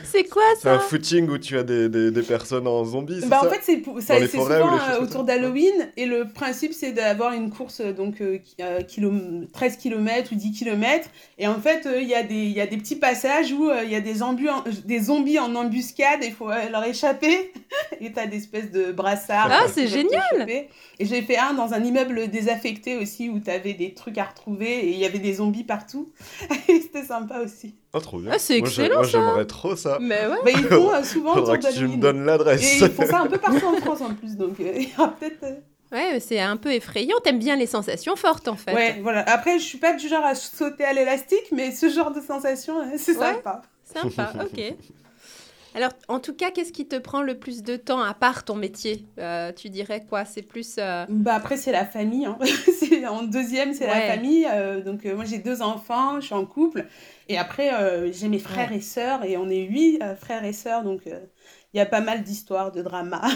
[0.05, 3.21] C'est quoi C'est un ça footing où tu as des, des, des personnes en zombies,
[3.21, 5.89] c'est Bah, ça en fait, c'est ça- souvent euh, autour ça d'Halloween.
[5.97, 9.13] Et le principe, c'est d'avoir une course euh, donc, euh, euh, kilo-
[9.53, 11.09] 13 km ou 10 km.
[11.39, 13.69] Et en fait, euh, il y, a des- il y a des petits passages où
[13.69, 16.69] euh, il y a des, zombies en, des zombies en embuscade et il faut euh,
[16.71, 17.53] leur échapper.
[18.01, 19.49] et t'as des espèces de brassards.
[19.51, 20.49] Ah, euh, c'est génial.
[20.49, 20.69] Et
[21.01, 24.91] j'ai fait un dans un immeuble désaffecté aussi où t'avais des trucs à retrouver et
[24.91, 26.13] il y avait des zombies partout.
[26.69, 27.75] et c'était sympa aussi.
[27.93, 28.33] Ah, trop bien.
[28.35, 29.11] Ah, c'est excellent, Moi, ça.
[29.11, 29.99] j'aimerais trop ça.
[30.01, 30.37] Mais ouais.
[30.45, 32.63] Bah, ils font euh, souvent Faudra que tu me donnes l'adresse.
[32.81, 34.93] Et ils font ça un peu partout en France en plus, donc euh, il y
[34.99, 35.43] aura peut-être.
[35.43, 35.55] euh,
[35.93, 37.17] Ouais, c'est un peu effrayant.
[37.25, 38.73] T'aimes bien les sensations fortes, en fait.
[38.73, 39.29] Ouais, voilà.
[39.29, 42.75] Après, je suis pas du genre à sauter à l'élastique, mais ce genre de sensation,
[42.97, 43.25] c'est Ouais.
[43.35, 43.63] sympa.
[43.93, 44.77] Sympa, ok.
[45.73, 48.57] Alors, en tout cas, qu'est-ce qui te prend le plus de temps, à part ton
[48.57, 50.25] métier Euh, Tu dirais quoi?
[50.25, 50.77] C'est plus...
[50.79, 52.27] euh, Bah après, c'est la famille.
[52.27, 52.39] Hein.
[52.79, 54.09] c'est en deuxième, c'est Ouais.
[54.09, 54.47] la famille.
[54.51, 56.87] euh, donc euh, moi, j'ai deux enfants, je suis en couple.
[57.29, 58.73] Et après, euh, j'ai mes frères Ouais.
[58.73, 61.21] et sœurs, et on est huit euh, frères et sœurs, donc euh,
[61.73, 63.23] il y a pas mal d'histoires, de drama.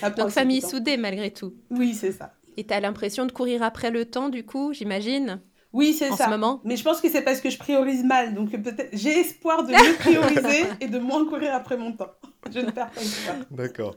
[0.00, 1.54] Ça prend Donc, famille soudée, malgré tout.
[1.70, 2.32] Oui, c'est ça.
[2.56, 5.40] Et t'as l'impression de courir après le temps, du coup, j'imagine,
[5.72, 6.24] Oui, c'est ça.
[6.24, 8.34] ce moment Mais je pense que c'est parce que je priorise mal.
[8.34, 12.10] Donc euh, peut-être j'ai espoir de mieux prioriser et de moins courir après mon temps.
[12.52, 13.36] Je ne perds pas espoir.
[13.50, 13.96] D'accord.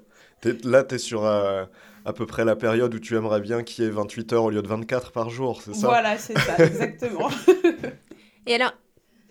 [0.64, 1.66] Là, tu es sur euh,
[2.06, 4.50] à peu près la période où tu aimerais bien qu'il y ait 28 heures au
[4.50, 5.88] lieu de 24 par jour, c'est ça?
[5.88, 7.30] Voilà, c'est ça, exactement.
[8.46, 8.74] Et alors,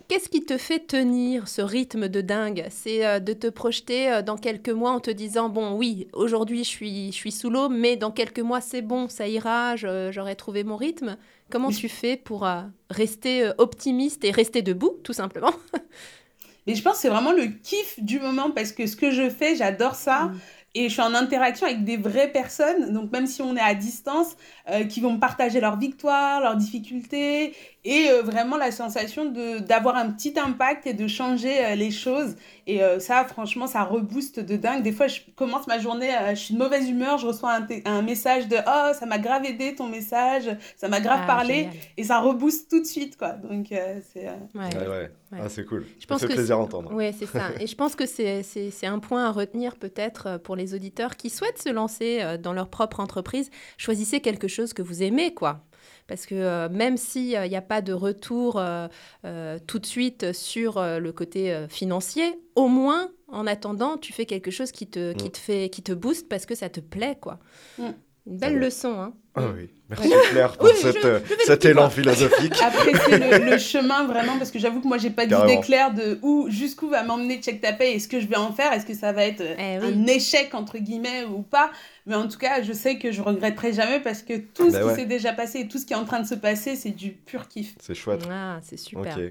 [0.09, 2.67] qu'est-ce qui te fait tenir ce rythme de dingue?
[2.71, 6.65] C'est euh, de te projeter euh, dans quelques mois en te disant, bon, oui, aujourd'hui,
[6.65, 10.37] je suis, je suis sous l'eau, mais dans quelques mois, c'est bon, ça ira, j'aurai
[10.37, 11.19] trouvé mon rythme?
[11.53, 15.53] Comment tu fais pour euh, rester euh, optimiste et rester debout, tout simplement?
[16.67, 19.29] Mais je pense que c'est vraiment le kiff du moment parce que ce que je
[19.29, 20.25] fais, j'adore ça.
[20.25, 20.39] Mm.
[20.75, 23.75] Et je suis en interaction avec des vraies personnes, donc même si on est à
[23.75, 24.37] distance,
[24.71, 27.55] euh, qui vont me partager leurs victoires, leurs difficultés,
[27.85, 31.91] et euh, vraiment la sensation de d'avoir un petit impact et de changer euh, les
[31.91, 32.37] choses.
[32.69, 34.83] Et euh, ça, franchement, ça rebooste de dingue.
[34.85, 38.03] Des fois, je commence ma journée, euh, je suis de mauvaise humeur, je reçois un,
[38.03, 40.45] message de «Oh, ça m'a grave aidé ton message,
[40.77, 41.73] ça m'a grave Ah, parlé génial.».
[41.97, 43.31] Et ça rebooste tout de suite, quoi.
[43.33, 44.29] Donc, euh, c'est...
[44.29, 44.67] euh, Ouais.
[44.77, 45.11] Ouais, ouais.
[45.33, 45.39] Ouais.
[45.45, 45.87] Ah, c'est cool.
[45.97, 46.93] Je Ça pense fait que plaisir à c'est- entendre.
[46.95, 47.49] Ouais, c'est ça.
[47.59, 51.17] Et je pense que c'est- c'est c'est un point à retenir peut-être pour les auditeurs
[51.17, 53.51] qui souhaitent se lancer dans leur propre entreprise.
[53.79, 55.65] Choisissez quelque chose que vous aimez, quoi.
[56.07, 58.87] Parce que euh, même s'il n'y a pas de retour euh,
[59.25, 64.13] euh, tout de suite sur euh, le côté euh, financier, au moins, en attendant, tu
[64.13, 65.31] fais quelque chose qui te, qui Mm.
[65.31, 67.39] te, fait, qui te booste parce que ça te plaît, quoi.
[67.79, 67.91] Mm.
[68.27, 69.13] Une belle Ah leçon, hein.
[69.35, 69.69] Ah oui.
[69.89, 72.55] Merci Claire pour Oui, cette, je- euh, je cet élan philosophique.
[72.63, 76.19] apprécier le, le chemin vraiment parce que j'avoue que moi j'ai pas d'idée claire de
[76.23, 78.87] où jusqu'où va m'emmener Check Ta Paye et ce que je vais en faire est-ce
[78.87, 79.93] que ça va être Eh oui.
[79.95, 81.71] un échec entre guillemets ou pas?
[82.07, 84.81] Mais en tout cas je sais que je regretterai jamais parce que tout ce Bah
[84.81, 84.95] qui ouais.
[84.97, 87.11] s'est déjà passé et tout ce qui est en train de se passer c'est du
[87.11, 88.23] pur kiff C'est chouette.
[88.31, 89.17] Ah, c'est super.
[89.17, 89.23] Ok.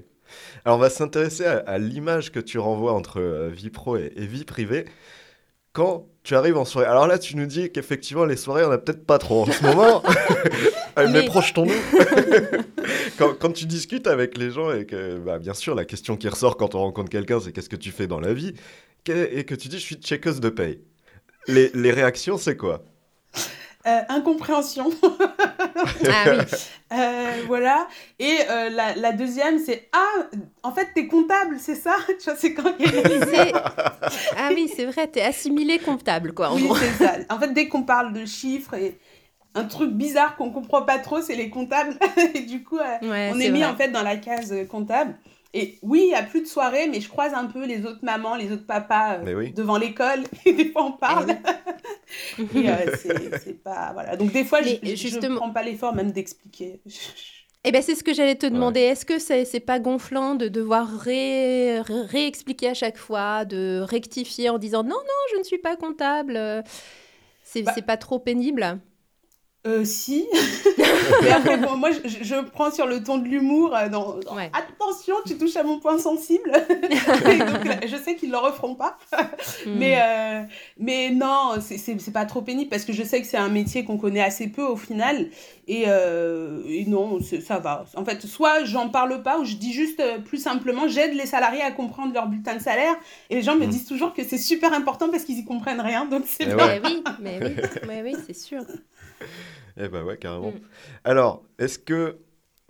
[0.64, 4.12] Alors, on va s'intéresser à, à l'image que tu renvoies entre euh, vie pro et,
[4.16, 4.86] et vie privée.
[5.72, 8.78] Quand tu arrives en soirée, alors là, tu nous dis qu'effectivement, les soirées, on a
[8.78, 10.02] peut-être pas trop en ce moment.
[10.98, 11.72] Euh, mais Mais- projetons-nous.
[13.18, 16.28] quand, quand tu discutes avec les gens et que, bah, bien sûr, la question qui
[16.28, 18.52] ressort quand on rencontre quelqu'un, c'est qu'est-ce que tu fais dans la vie?
[19.08, 20.80] Et que tu dis, je suis checkeuse de paye.
[21.48, 22.82] Les, les réactions, c'est quoi?
[23.84, 24.90] Euh, incompréhension
[26.08, 26.56] Ah oui.
[26.92, 27.88] Euh, voilà
[28.20, 30.22] et euh, la, la deuxième c'est ah
[30.62, 31.96] en fait t'es comptable c'est ça?
[32.06, 32.86] Tu vois c'est quand il
[34.36, 37.14] Ah oui, c'est vrai, t'es assimilé comptable, quoi, en Oui, c'est ça.
[37.30, 38.98] En fait, dès qu'on parle de chiffres et
[39.54, 41.94] un truc bizarre qu'on comprend pas trop, c'est les comptables.
[42.34, 43.68] et du coup, Ouais, on est mis vrai.
[43.70, 45.16] en fait dans la case comptable.
[45.54, 48.02] Et oui, il n'y a plus de soirée, mais je croise un peu les autres
[48.02, 49.52] mamans, les autres papas euh, oui.
[49.52, 50.20] devant l'école.
[50.46, 51.30] Et des fois, on parle.
[52.54, 53.90] et euh, c'est pas.
[53.92, 54.16] Voilà.
[54.16, 56.80] Donc, des fois, je ne justement- prends pas l'effort même d'expliquer.
[57.64, 58.80] Eh ben, c'est ce que j'allais te demander.
[58.80, 63.80] Est-ce que c'est c'est pas gonflant de devoir ré- ré- réexpliquer à chaque fois, de
[63.82, 66.62] rectifier en disant non, non, je ne suis pas comptable euh,
[67.44, 68.80] C'est Bah, c'est pas trop pénible?
[69.64, 70.26] Euh, si.
[71.22, 73.76] Mais après, bon, moi, je, je prends sur le ton de l'humour.
[73.76, 74.50] euh, dans, dans- Ouais.
[74.52, 76.50] Attention, tu touches à mon point sensible.
[76.80, 78.98] Donc, je sais qu'ils ne le referont pas.
[79.64, 79.74] Hmm.
[79.78, 80.42] Mais, euh,
[80.78, 83.98] mais non, c'est- pas trop pénible parce que je sais que c'est un métier qu'on
[83.98, 85.28] connaît assez peu au final.
[85.68, 87.84] Et, euh, et non, ça va.
[87.94, 91.26] En fait, soit j'en parle pas ou je dis juste euh, plus simplement, j'aide les
[91.26, 92.94] salariés à comprendre leur bulletin de salaire.
[93.30, 93.70] Et les gens me Mm.
[93.70, 96.04] disent toujours que c'est super important parce qu'ils y comprennent rien.
[96.04, 96.80] Donc c'est Eh ouais.
[96.80, 97.54] Mais oui, mais oui,
[97.86, 98.62] mais oui, c'est sûr.
[99.78, 100.50] Eh ben ouais, carrément.
[100.50, 100.60] Mm.
[101.04, 102.18] Alors, est-ce que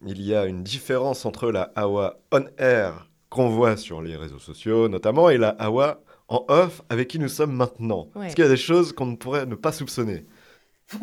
[0.06, 4.38] il y a une différence entre la Awa on air qu'on voit sur les réseaux
[4.38, 8.08] sociaux notamment et la Awa en off avec qui nous sommes maintenant?
[8.14, 8.26] Ouais.
[8.26, 10.26] Est-ce qu'il y a des choses qu'on ne pourrait ne pas soupçonner?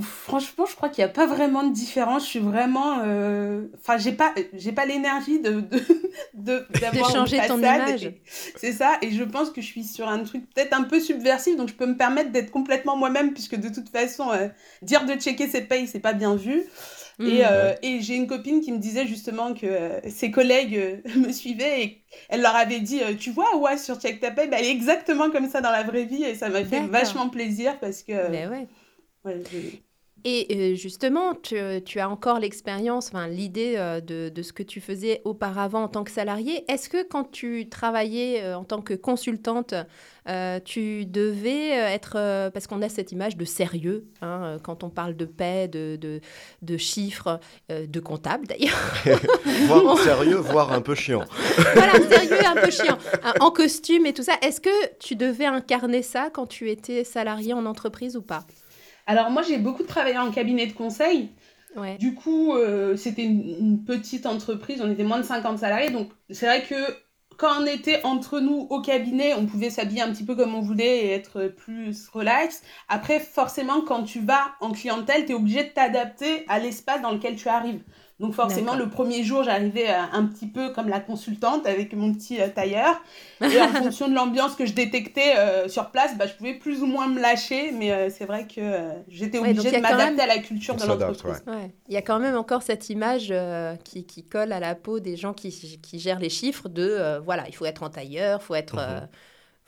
[0.02, 2.24] Franchement, je crois qu'il n'y a pas vraiment de différence.
[2.26, 3.00] Je suis vraiment.
[3.04, 5.82] euh, Enfin, j'ai pas, j'ai pas l'énergie de, de,
[6.34, 8.04] de, d'avoir De changer ton image.
[8.06, 8.22] Et-
[8.56, 8.98] C'est ça.
[9.02, 11.56] Et je pense que je suis sur un truc peut-être un peu subversif.
[11.56, 14.48] Donc, je peux me permettre d'être complètement moi-même, puisque de toute façon, euh,
[14.82, 16.64] dire de checker ses payes, c'est pas bien vu.
[17.22, 17.46] Et, Mm.
[17.52, 21.34] euh, et j'ai une copine qui me disait justement que euh, ses collègues euh, me
[21.34, 24.56] suivaient et elle leur avait dit euh, Tu vois, ouais, sur Check Ta Paye, bah,
[24.60, 26.24] elle est exactement comme ça dans la vraie vie.
[26.24, 28.30] Et ça m'a fait vachement plaisir parce que.
[28.32, 28.68] Mais ouais.
[29.26, 29.78] Ouais, je-
[30.26, 31.56] Et euh, justement, tu,
[31.86, 35.88] tu as encore l'expérience, enfin l'idée euh, de, de ce que tu faisais auparavant en
[35.88, 36.70] tant que salarié.
[36.70, 39.74] Est-ce que quand tu travaillais euh, en tant que consultante,
[40.28, 44.60] euh, tu devais euh, être, euh, parce qu'on a cette image de sérieux, hein, euh,
[44.60, 46.20] quand on parle de paix, de, de,
[46.64, 47.40] de chiffres,
[47.72, 48.78] euh, de comptable d'ailleurs.
[49.68, 51.24] Voire sérieux, voire un peu chiant.
[51.76, 54.34] voilà, sérieux, un peu chiant, hein, en costume et tout ça.
[54.42, 58.46] Est-ce que tu devais incarner ça quand tu étais salarié en entreprise ou pas?
[59.10, 61.32] Alors, moi, j'ai beaucoup travaillé en cabinet de conseil.
[61.76, 61.98] Ouais.
[61.98, 66.12] Du coup, euh, c'était une, une petite entreprise, on était moins de 50 salariés, donc
[66.30, 66.76] c'est vrai que
[67.36, 70.62] quand on était entre nous au cabinet, on pouvait s'habiller un petit peu comme on
[70.62, 72.62] voulait et être plus relax.
[72.88, 77.12] Après, forcément, quand tu vas en clientèle, tu es obligé de t'adapter à l'espace dans
[77.12, 77.82] lequel tu arrives.
[78.20, 82.14] Donc forcément, le premier jour, j'arrivais euh, un petit peu comme la consultante avec mon
[82.14, 83.02] petit euh, tailleur.
[83.42, 86.82] Et en fonction de l'ambiance que je détectais euh, sur place, bah, je pouvais plus
[86.84, 87.72] ou moins me lâcher.
[87.72, 90.76] Mais euh, c'est vrai que euh, j'étais obligée il de m'adapter même- à la culture
[90.78, 91.42] On de l'entreprise.
[91.48, 91.72] Ouais.
[91.88, 95.00] Il y a quand même encore cette image euh, qui, qui colle à la peau
[95.00, 95.50] des gens qui,
[95.82, 99.00] qui gèrent les chiffres de euh, voilà, il faut être en tailleur, faut être, euh,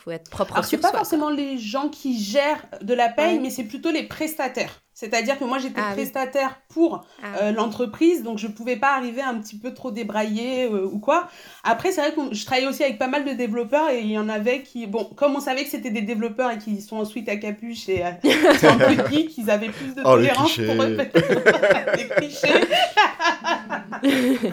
[0.03, 0.99] faut être propre Alors, c'est sur pas soi.
[0.99, 3.39] forcément les gens qui gèrent de la paye, Ouais.
[3.41, 4.81] mais c'est plutôt les prestataires.
[4.93, 5.93] C'est-à-dire que moi, j'étais Ah oui.
[5.93, 7.37] prestataire pour Ah.
[7.43, 11.27] euh, l'entreprise, donc je pouvais pas arriver un petit peu trop débraillé euh, ou quoi.
[11.63, 14.17] Après, c'est vrai que je travaillais aussi avec pas mal de développeurs et il y
[14.19, 17.29] en avait qui, bon, comme on savait que c'était des développeurs et qui sont ensuite
[17.29, 20.97] à capuche et euh, peu geeks, ils avaient plus de Oh, tolérance pour eux.
[21.95, 22.61] les clichés.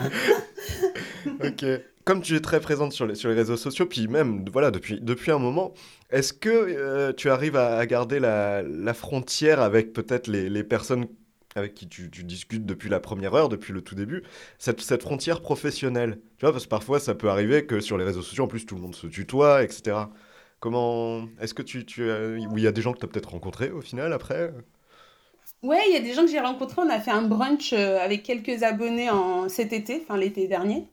[1.45, 1.65] Ok.
[2.09, 4.99] Comme tu es très présente sur les, sur les réseaux sociaux, puis même voilà, depuis,
[4.99, 5.75] depuis un moment,
[6.09, 11.07] est-ce que euh, tu arrives à, garder la, frontière avec peut-être les, personnes
[11.55, 14.23] avec qui tu, discutes depuis la première heure, depuis le tout début,
[14.59, 16.19] cette, cette frontière professionnelle?
[16.39, 18.65] Tu vois, parce que parfois ça peut arriver que sur les réseaux sociaux, en plus
[18.65, 19.99] tout le monde se tutoie, etc.
[20.61, 21.29] Comment.
[21.43, 21.85] Est-ce que tu.
[21.85, 24.55] tu il y a des gens que tu as peut-être rencontrés au final après?
[25.65, 26.81] Ouais, il y a des gens que j'ai rencontrés.
[26.85, 30.87] On a fait un brunch euh, avec quelques abonnés en cet été, enfin l'été dernier.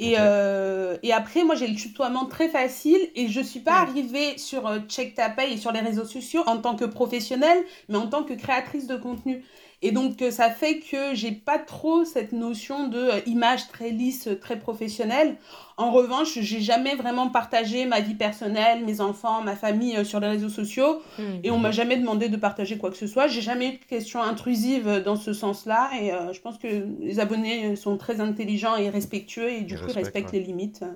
[0.00, 3.82] Et, euh, et après, moi, j'ai le tutoiement très facile et je suis pas Ouais.
[3.82, 7.64] arrivée sur euh, Check Ta Paye et sur les réseaux sociaux en tant que professionnelle,
[7.88, 9.44] mais en tant que créatrice de contenu.
[9.82, 14.28] Et donc, ça fait que j'ai pas trop cette notion de euh, image très lisse,
[14.40, 15.36] très professionnelle.
[15.78, 20.20] En revanche, j'ai jamais vraiment partagé ma vie personnelle, mes enfants, ma famille euh, sur
[20.20, 21.00] les réseaux sociaux.
[21.18, 21.38] Hmm.
[21.44, 23.28] Et on m'a jamais demandé de partager quoi que ce soit.
[23.28, 25.90] J'ai jamais eu de questions intrusives dans ce sens-là.
[26.00, 26.66] Et euh, je pense que
[27.00, 30.40] les abonnés sont très intelligents et respectueux et du Ils coup respectent, respectent ouais.
[30.40, 30.92] les limites euh,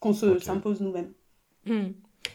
[0.00, 1.12] qu'on se s'impose nous-mêmes.
[1.66, 1.92] Hmm.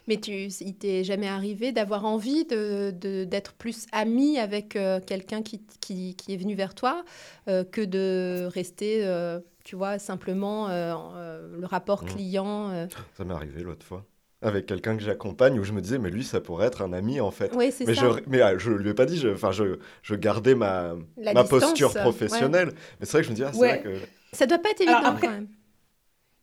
[0.07, 4.99] Mais tu, il t'est jamais arrivé d'avoir envie de, de- d'être plus ami avec euh,
[4.99, 7.03] quelqu'un qui, qui, qui est venu vers toi
[7.47, 12.07] euh, que de rester, euh, tu vois, simplement euh, euh, le rapport Hmm.
[12.07, 12.69] client.
[12.69, 12.87] euh.
[13.17, 14.05] Ça m'est arrivé l'autre fois.
[14.41, 17.19] Avec quelqu'un que j'accompagne où je me disais, mais lui, ça pourrait être un ami
[17.19, 17.51] en fait.
[17.55, 18.01] Oui, c'est Mais, ça.
[18.11, 21.33] je, mais ah, je lui ai pas dit, je, enfin, je, je gardais ma, La
[21.33, 22.01] ma distance, posture ouais.
[22.01, 22.71] professionnelle.
[22.99, 23.81] Mais c'est vrai que je me dis, ah, Ouais.
[23.81, 23.99] vrai que.
[24.33, 25.47] Ça doit pas être Alors évident après- quand même.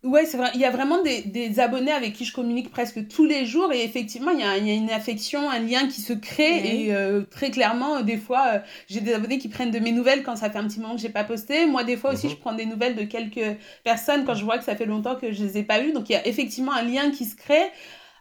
[0.04, 0.50] Ouais, c'est vrai.
[0.54, 3.72] Il y a vraiment des, des, abonnés avec qui je communique presque tous les jours
[3.72, 6.86] et effectivement, il y a, il y a une affection, un lien qui se crée
[6.86, 10.24] et euh, très clairement, des fois, euh, j'ai des abonnés qui prennent de mes nouvelles
[10.24, 11.66] quand ça fait un petit moment que j'ai pas posté.
[11.66, 12.32] Moi, des fois aussi, mhm.
[12.32, 15.30] je prends des nouvelles de quelques personnes quand je vois que ça fait longtemps que
[15.30, 15.92] je les ai pas vues.
[15.92, 17.70] Donc, il y a effectivement un lien qui se crée.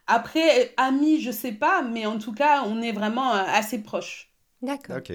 [0.06, 4.32] Après, amis, je sais pas, mais en tout cas, on est vraiment euh, assez proches.
[4.62, 4.98] D'accord.
[4.98, 5.12] Ok.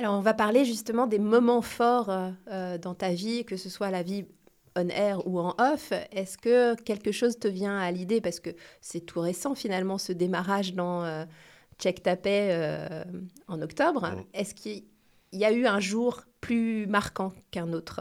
[0.00, 2.12] Alors, on va parler justement des moments forts
[2.46, 4.26] dans ta vie, que ce soit la vie
[4.78, 8.20] on air ou en off, est-ce que quelque chose te vient à l'idée?
[8.20, 8.50] Parce que
[8.80, 11.24] c'est tout récent finalement ce démarrage dans euh,
[11.78, 13.04] Check Ta euh,
[13.46, 14.10] en octobre.
[14.34, 14.84] Est-ce qu'il
[15.32, 18.00] y a eu un jour plus marquant qu'un autre?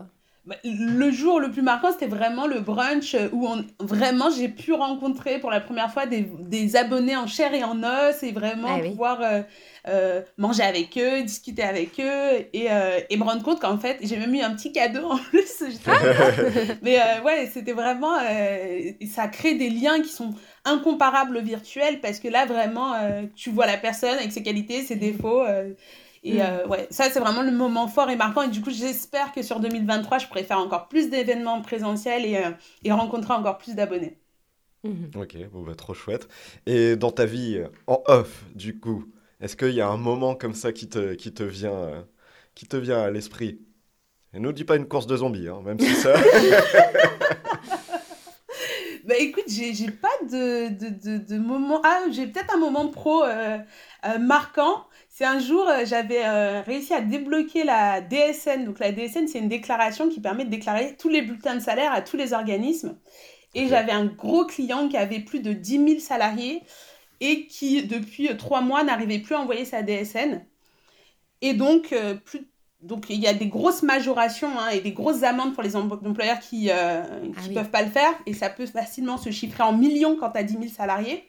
[0.63, 5.39] Le jour le plus marquant, c'était vraiment le brunch où on, vraiment j'ai pu rencontrer
[5.39, 8.79] pour la première fois des, des, abonnés en chair et en os et vraiment ah
[8.79, 9.41] pouvoir euh,
[9.87, 13.97] euh, manger avec eux, discuter avec eux et, euh, et me rendre compte qu'en fait,
[14.01, 15.63] j'ai même eu un petit cadeau en plus.
[15.85, 15.93] Ah.
[16.81, 18.17] Mais ouais, c'était vraiment.
[19.09, 20.33] ça crée des liens qui sont
[20.65, 22.93] incomparables virtuels parce que là, vraiment,
[23.35, 25.43] tu vois la personne avec ses qualités, ses défauts.
[26.27, 26.41] Et mm.
[26.41, 28.41] euh, ouais, ça, c'est vraiment le moment fort et marquant.
[28.43, 32.35] Et du coup, j'espère que sur 2023, je pourrai faire encore plus d'événements présentiels et,
[32.37, 32.51] euh,
[32.83, 34.19] et rencontrer encore plus d'abonnés.
[34.85, 35.17] Mm-hmm.
[35.17, 36.27] Ok, bon, bah, trop chouette.
[36.65, 39.05] Et dans ta vie euh, en off, du coup,
[39.39, 42.05] est-ce qu'il y a un moment comme ça qui te, qui te, vient,
[42.55, 43.61] qui te vient à l'esprit?
[44.33, 46.13] Et nous dis pas une course de zombies, hein, même si ça.
[49.05, 51.79] bah écoute, j'ai pas de, de, de, de, moment.
[51.85, 53.23] Ah, j'ai peut-être un moment pro
[54.19, 54.87] marquant.
[55.17, 58.65] C'est un jour, euh, j'avais euh, réussi à débloquer la DSN.
[58.65, 61.91] Donc la DSN, c'est une déclaration qui permet de déclarer tous les bulletins de salaire
[61.91, 62.95] à tous les organismes.
[63.55, 66.61] Et j'avais un gros client qui avait plus de 10 000 salariés
[67.19, 70.45] et qui, depuis euh, trois mois, n'arrivait plus à envoyer sa DSN.
[71.41, 71.95] Et donc,
[72.25, 72.47] plus,
[72.83, 76.39] donc il y a des grosses majorations hein, et des grosses amendes pour les employeurs
[76.39, 78.13] qui ne ah peuvent pas le faire.
[78.27, 81.27] Et ça peut facilement se chiffrer en millions quand tu as 10 000 salariés.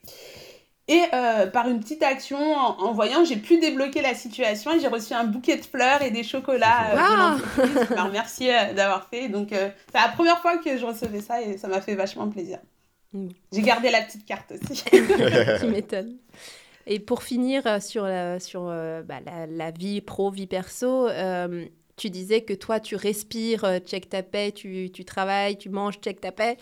[0.90, 4.88] Et euh, par une petite action, en, voyant, j'ai pu débloquer la situation et j'ai
[4.88, 9.28] reçu un bouquet de fleurs et des chocolats euh, de euh, d'avoir fait.
[9.28, 12.58] Donc, c'est la première fois que je recevais ça et ça m'a fait vachement plaisir.
[13.12, 13.28] Mm.
[13.52, 14.82] J'ai gardé la petite carte aussi.
[15.60, 16.16] tu m'étonnes.
[16.86, 21.06] Et pour finir sur, la, sur bah, la, vie pro, vie perso,
[21.96, 26.18] tu disais que toi, tu respires, check ta paix, tu, tu travailles, tu manges, check
[26.22, 26.56] ta paix.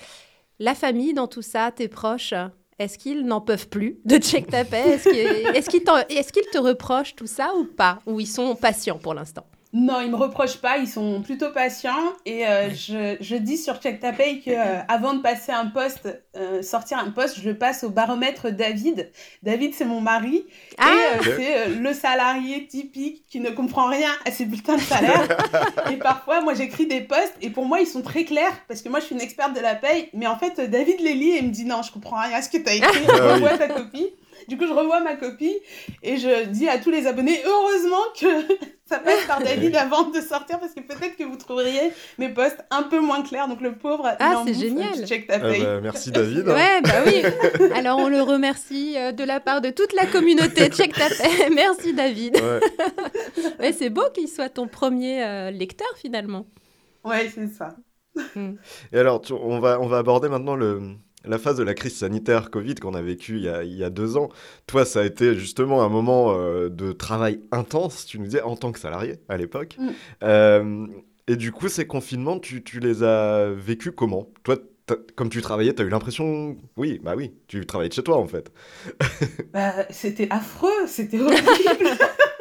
[0.58, 2.34] La famille dans tout ça, tes proches
[2.78, 4.98] est-ce qu'ils n'en peuvent plus de check ta paix
[5.54, 8.00] Est-ce qu'ils te reprochent tout ça ou pas?
[8.06, 9.46] Ou ils sont patients pour l'instant?
[9.72, 12.12] Non, ils me reprochent pas, ils sont plutôt patients.
[12.24, 15.66] Et euh, je, je, dis sur Check Ta Pay que euh, avant de passer un
[15.66, 19.10] poste, euh, sortir un poste, je le passe au baromètre David.
[19.42, 20.46] David, c'est mon mari.
[20.78, 25.26] Ah et c'est le salarié typique qui ne comprend rien à ses bulletins de salaire.
[25.90, 28.88] et parfois, moi, j'écris des posts et pour moi, ils sont très clairs parce que
[28.88, 30.08] moi, je suis une experte de la paye.
[30.14, 32.48] Mais en fait, David les lit et me dit non, je comprends rien à ce
[32.48, 33.04] que tu as écrit.
[33.08, 34.10] Ah revois ta copie.
[34.48, 35.56] Du coup, je revois ma copie
[36.02, 38.26] et je dis à tous les abonnés, heureusement que
[38.84, 42.64] ça passe par David avant de sortir parce que peut-être que vous trouveriez mes posts
[42.70, 43.48] un peu moins clairs.
[43.48, 44.08] Donc le pauvre.
[44.18, 45.06] Ah, c'est génial.
[45.06, 45.62] Check ta paye.
[45.62, 46.48] Ah bah, merci David.
[46.48, 47.22] ouais, bah oui.
[47.74, 50.68] Alors on le remercie euh, de la part de toute la communauté.
[50.70, 51.50] Check ta paye.
[51.54, 52.36] merci David.
[53.60, 53.72] Ouais.
[53.72, 56.46] c'est beau qu'il soit ton premier euh, lecteur finalement.
[57.04, 57.76] Ouais, c'est ça.
[58.34, 58.54] Hmm.
[58.92, 60.96] Et alors, on, va, on va aborder maintenant le,
[61.26, 64.28] la phase de la crise sanitaire Covid qu'on a vécu il y a, deux ans,
[64.66, 68.56] toi, ça a été justement un moment euh, de travail intense, tu nous disais, en
[68.56, 69.76] tant que salarié à l'époque.
[69.78, 69.88] Mm.
[70.22, 70.86] Euh,
[71.28, 74.28] et du coup, ces confinements, tu, les as vécus comment?
[74.44, 74.56] Toi,
[75.16, 76.56] comme tu travaillais, tu as eu l'impression.
[76.76, 78.52] Oui, bah oui, tu travaillais de chez toi en fait.
[79.52, 81.42] bah, c'était affreux, c'était horrible.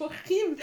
[0.00, 0.56] horrible.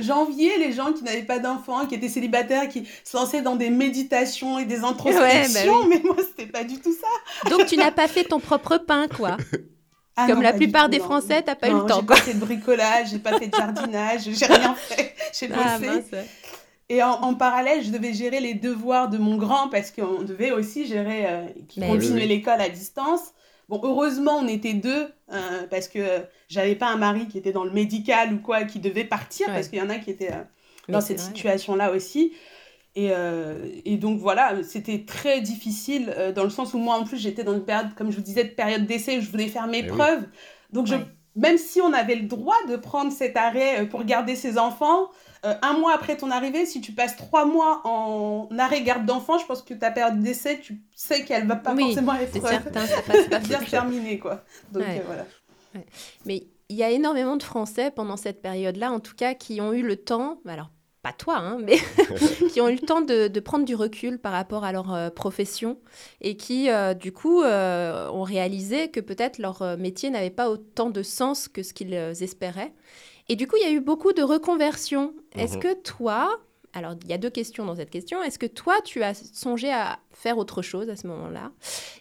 [0.00, 3.70] J'enviais les gens qui n'avaient pas d'enfants, qui étaient célibataires, qui se lançaient dans des
[3.70, 7.50] méditations et des introspections, bah mais moi, c'était pas du tout ça.
[7.50, 9.36] Donc, tu n'as pas fait ton propre pain, quoi.
[10.16, 11.98] Ah Comme la plupart des Français, tu n'as pas eu le temps.
[12.00, 15.12] J'ai pas fait de bricolage, j'ai pas fait de jardinage, j'ai rien fait.
[15.32, 16.24] J'ai ah, bossé.
[16.88, 20.86] et en, parallèle, je devais gérer les devoirs de mon grand parce qu'on devait aussi
[20.86, 23.32] gérer, euh, continuer l'école à distance.
[23.68, 27.64] Bon, heureusement, on était deux euh, parce que j'avais pas un mari qui était dans
[27.64, 30.42] le médical ou quoi, qui devait partir parce qu'il y en a qui étaient euh,
[30.88, 32.32] dans cette situation-là aussi.
[32.96, 33.54] Et, euh,
[33.84, 37.54] et, donc voilà, c'était très difficile dans le sens où moi en plus j'étais dans
[37.54, 39.86] une période, comme je vous disais, de période d'essai où je voulais faire mes eh
[39.86, 40.24] preuves.
[40.72, 40.94] Donc je,
[41.34, 45.10] même si on avait le droit de prendre cet arrêt pour garder ses enfants,
[45.44, 49.36] euh, un mois après ton arrivée, si tu passes trois mois en arrêt garde d'enfant,
[49.38, 53.02] je pense que ta période d'essai, tu sais qu'elle va pas forcément être certain, ça
[53.02, 54.18] passe pas bien terminée.
[54.18, 54.42] Quoi.
[54.72, 55.26] Donc, euh, voilà.
[56.24, 59.74] Mais il y a énormément de Français pendant cette période-là, en tout cas, qui ont
[59.74, 60.70] eu le temps, alors
[61.02, 61.76] pas toi, hein, mais
[62.52, 65.78] qui ont eu le temps de, de, prendre du recul par rapport à leur profession
[66.22, 66.68] et qui,
[66.98, 71.74] du coup, ont réalisé que peut-être leur métier n'avait pas autant de sens que ce
[71.74, 72.72] qu'ils espéraient.
[73.28, 75.14] Et du coup, il y a eu beaucoup de reconversions.
[75.32, 75.62] Est-ce mhm.
[75.62, 76.40] que toi,
[76.72, 78.22] alors, il y a deux questions dans cette question.
[78.22, 81.52] Est-ce que toi, tu as songé à faire autre chose à ce moment-là?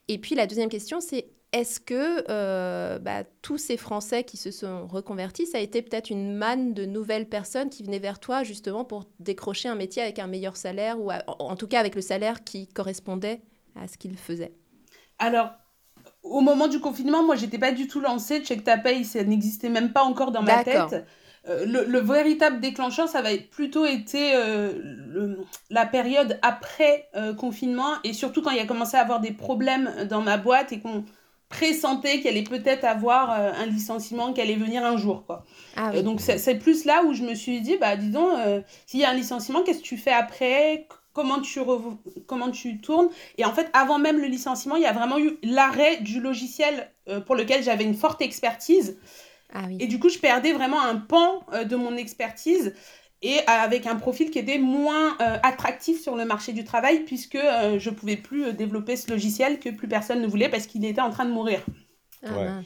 [0.07, 4.49] Et puis, la deuxième question, c'est est-ce que euh, bah, tous ces Français qui se
[4.49, 8.43] sont reconvertis, ça a été peut-être une manne de nouvelles personnes qui venaient vers toi
[8.43, 12.01] justement pour décrocher un métier avec un meilleur salaire ou en tout cas avec le
[12.01, 13.41] salaire qui correspondait
[13.75, 14.53] à ce qu'ils faisaient?
[15.19, 15.51] Alors,
[16.23, 18.41] au moment du confinement, moi, j'étais pas du tout lancée.
[18.41, 21.05] Check ta paye, ça n'existait même pas encore dans ma tête.
[21.49, 25.35] Euh, le, véritable déclencheur, ça va plutôt été euh,
[25.69, 30.07] la période après euh, confinement et surtout quand il a commencé à avoir des problèmes
[30.09, 31.03] dans ma boîte et qu'on
[31.49, 35.23] pressentait qu'elle allait peut-être avoir un licenciement, qu'elle allait venir un jour.
[35.27, 35.45] Quoi.
[35.75, 38.31] Ah donc c'est plus là où je me suis dit, bah dis donc,
[38.87, 40.87] s'il y a un licenciement, qu'est-ce que tu fais après?
[41.13, 41.59] Comment tu,
[42.27, 43.09] comment tu tournes.
[43.37, 46.91] Et en fait, avant même le licenciement, il y a vraiment eu l'arrêt du logiciel
[47.25, 48.97] pour lequel j'avais une forte expertise.
[49.53, 52.73] Ah et du coup, je perdais vraiment un pan euh, de mon expertise
[53.21, 57.35] et avec un profil qui était moins euh, attractif sur le marché du travail puisque
[57.35, 60.83] euh, je ne pouvais plus développer ce logiciel que plus personne ne voulait parce qu'il
[60.83, 61.61] était en train de mourir.
[62.25, 62.61] Ah,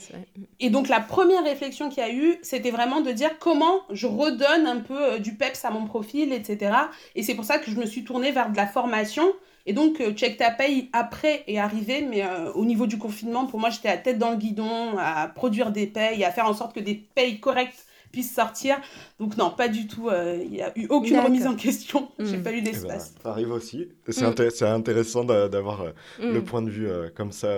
[0.59, 4.05] et donc la première réflexion qu'il y a eu, c'était vraiment de dire comment je
[4.05, 6.75] redonne un peu du peps à mon profil, etc.
[7.15, 9.33] Et c'est pour ça que je me suis tournée vers de la formation
[9.67, 13.45] et donc, euh, Check ta paye après est arrivé, mais euh, au niveau du confinement,
[13.45, 16.53] pour moi, j'étais à tête dans le guidon, à produire des payes, à faire en
[16.53, 18.77] sorte que des payes correctes puissent sortir.
[19.19, 20.07] Donc non, pas du tout.
[20.07, 22.09] Euh, il n'y a eu aucune remise en question.
[22.17, 23.11] Je J'ai pas eu d'espace.
[23.11, 23.89] Eh ben, ça arrive aussi.
[24.07, 24.67] C'est hmm.
[24.67, 25.83] intéressant d'avoir
[26.17, 27.49] le point de vue comme ça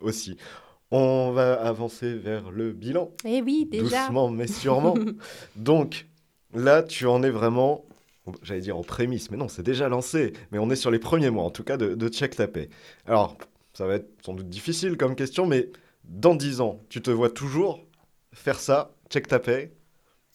[0.00, 0.38] aussi.
[0.90, 3.12] On va avancer vers le bilan.
[3.24, 4.06] Eh oui, déjà.
[4.06, 4.94] Doucement, mais sûrement.
[5.56, 6.06] Donc,
[6.52, 7.84] là, tu en es vraiment
[8.42, 10.32] j'allais dire en prémisse, mais non, c'est déjà lancé.
[10.52, 12.46] Mais on est sur les premiers mois, en tout cas, de, de Check ta
[13.06, 13.36] Alors,
[13.72, 15.70] ça va être sans doute difficile comme question, mais
[16.04, 17.80] dans 10 ans, tu te vois toujours
[18.32, 19.40] faire ça, Check ta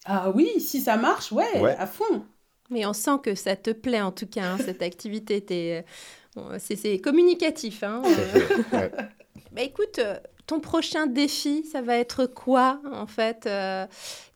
[0.04, 2.24] Ah oui, si ça marche, ouais, à fond.
[2.70, 5.84] Mais on sent que ça te plaît en tout cas, hein, cette activité.
[6.36, 7.82] Euh, c'est communicatif.
[7.82, 8.88] Hein, euh.
[9.52, 13.86] bah, écoute, euh, ton prochain défi, ça va être quoi en fait euh,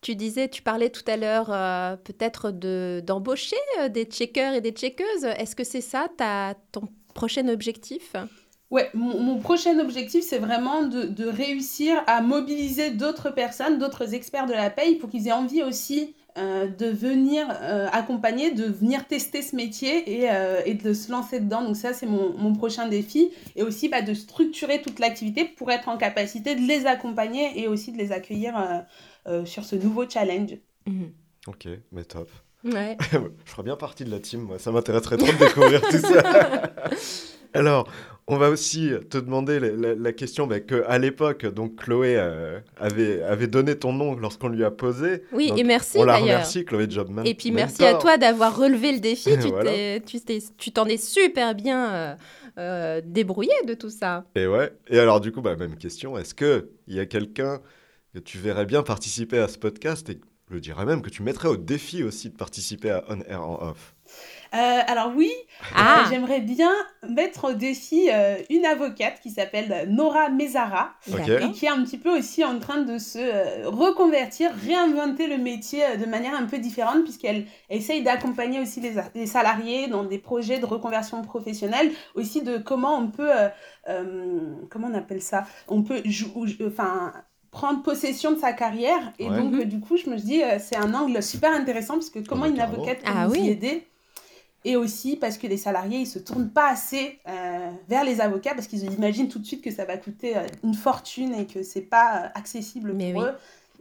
[0.01, 4.73] Tu disais, tu parlais tout à l'heure euh, peut-être d'embaucher euh, des checkers et des
[4.73, 5.25] checkeuses.
[5.25, 6.83] Est-ce que c'est ça ta, ton
[7.15, 8.15] prochain objectif?
[8.71, 14.47] Ouais, mon, prochain objectif, c'est vraiment de, de, réussir à mobiliser d'autres personnes, d'autres experts
[14.47, 19.07] de la paye pour qu'ils aient envie aussi euh, de venir euh, accompagner, de venir
[19.07, 21.63] tester ce métier et, euh, et de se lancer dedans.
[21.63, 23.31] Donc ça, c'est mon, mon, prochain défi.
[23.57, 27.69] Et aussi bah, de structurer toute l'activité pour être en capacité de les accompagner et
[27.69, 28.55] aussi de les accueillir
[29.45, 30.57] sur ce nouveau challenge.
[30.87, 31.13] Mhm.
[31.47, 32.29] Ok, mais top.
[32.65, 32.97] Ouais.
[33.13, 33.19] Je
[33.51, 34.59] ferais bien partie de la team, moi.
[34.59, 36.23] Ça m'intéresserait trop de découvrir tout ça.
[37.55, 37.89] Alors,
[38.31, 43.23] on va aussi te demander la, question bah, que à l'époque, donc Chloé euh, avait,
[43.25, 45.25] avait donné ton nom lorsqu'on lui a posé.
[45.33, 47.25] Oui, et merci On la remercie, Chloé Jobman.
[47.27, 49.31] Et puis merci à toi d'avoir relevé le défi.
[50.59, 52.15] tu t'en es super bien euh,
[52.59, 54.25] euh, débrouillé de tout ça.
[54.37, 54.73] Et ouais.
[54.89, 56.17] Et alors du coup, bah, même question.
[56.17, 57.61] Est-ce qu'il y a quelqu'un
[58.15, 60.09] que tu verrais bien participer à ce podcast?
[60.09, 60.21] Et
[60.53, 63.71] je dirais même que tu mettrais au défi aussi de participer à On Air en
[63.71, 63.97] Off
[64.53, 65.31] euh, alors oui,
[65.77, 66.01] ah.
[66.01, 66.73] euh, j'aimerais bien
[67.09, 71.99] mettre au défi euh, une avocate qui s'appelle Nora Mezara et qui est un petit
[71.99, 77.05] peu aussi en train de se reconvertir, réinventer le métier de manière un peu différente
[77.05, 82.99] puisqu'elle essaye d'accompagner aussi les, salariés dans des projets de reconversion professionnelle, aussi de comment
[82.99, 83.31] on peut,
[84.69, 86.03] comment on appelle ça, on peut,
[86.67, 87.13] enfin
[87.53, 89.13] prendre possession de sa carrière.
[89.19, 89.65] Et donc, mhm.
[89.65, 92.99] du coup, je me dis, c'est un angle super intéressant parce que comment une avocate
[92.99, 93.90] peut ah nous aider?
[94.65, 98.55] Et aussi parce que les salariés, ils se tournent pas assez euh, vers les avocats
[98.55, 101.63] parce qu'ils imaginent tout de suite que ça va coûter euh, une fortune et que
[101.63, 103.33] c'est pas euh, accessible pour eux.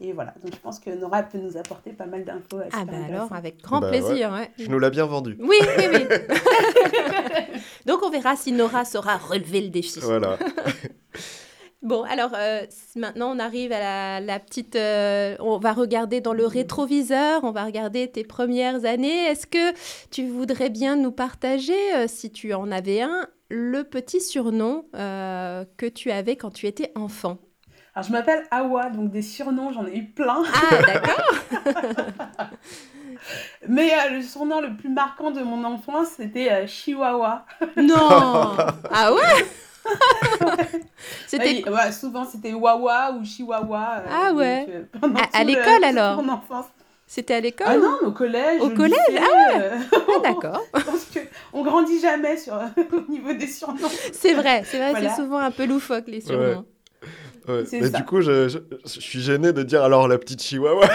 [0.02, 2.62] Et voilà, donc je pense que Nora peut nous apporter pas mal d'infos.
[2.72, 4.32] Ah bah alors, avec grand bah plaisir.
[4.32, 4.50] Ouais.
[4.58, 5.36] Je nous l'ai bien vendu.
[5.42, 6.06] Oui, oui, oui.
[7.86, 10.00] donc on verra si Nora saura relever le défi.
[10.00, 10.38] Voilà.
[11.82, 12.66] Bon, alors euh,
[12.98, 14.76] maintenant on arrive à la, petite...
[14.76, 19.28] Euh, on va regarder dans le rétroviseur, on va regarder tes premières années.
[19.28, 19.74] Est-ce que
[20.12, 25.88] tu voudrais bien nous partager, euh, si tu en avais un, le petit surnom que
[25.88, 27.38] tu avais quand tu étais enfant?
[27.96, 30.44] Alors je m'appelle Awa, donc des surnoms j'en ai eu plein.
[30.54, 32.50] Ah d'accord
[33.68, 37.46] Mais le surnom le plus marquant de mon enfance, c'était Chihuahua.
[37.78, 37.88] Non
[38.92, 39.46] Ah ouais?
[41.28, 44.04] c'était souvent c'était Wawa ou Chihuahua.
[44.06, 44.68] Euh, ah ouais.
[44.70, 46.22] Euh, à, l'école alors.
[46.22, 46.66] Mon enfance.
[47.08, 48.62] C'était à l'école Ah ou- non, mais au collège.
[48.62, 49.24] Au collège, lycée,
[49.56, 50.62] euh, Ah, d'accord.
[50.74, 51.08] Pense
[51.52, 53.90] qu'on grandit jamais sur, au niveau des surnoms.
[54.14, 55.10] C'est vrai, c'est vrai, Voilà.
[55.10, 56.66] c'est souvent un peu loufoque les surnoms.
[57.48, 57.98] Ouais, mais ça.
[57.98, 60.88] du coup, je, je- je suis gêné de dire alors la petite chihuahua.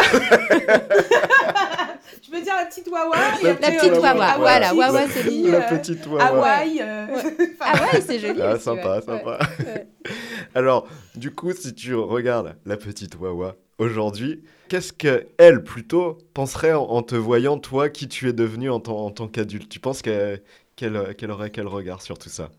[2.35, 5.53] Peux dire la petite Wawa La petite euh, Wawa, voilà, petite, Wawa, c'est Hawaii, mignon.
[5.53, 6.25] la euh, petite Wawa.
[6.25, 6.79] Hawaï.
[6.81, 7.23] euh, Ouais.
[7.23, 8.41] enfin, Ah ouais, c'est joli.
[8.43, 9.03] Ah, aussi, sympa, ouais.
[9.03, 9.39] sympa.
[9.61, 9.87] Ouais.
[10.57, 16.73] Alors, du coup, si tu regardes la petite Wawa aujourd'hui, qu'est-ce que elle plutôt penserait
[16.73, 19.69] en, en te voyant toi qui tu es devenu en, tant- en tant qu'adulte?
[19.69, 20.43] Tu penses qu'elle
[20.77, 22.51] qu'elle- qu'elle aurait quel regard sur tout ça?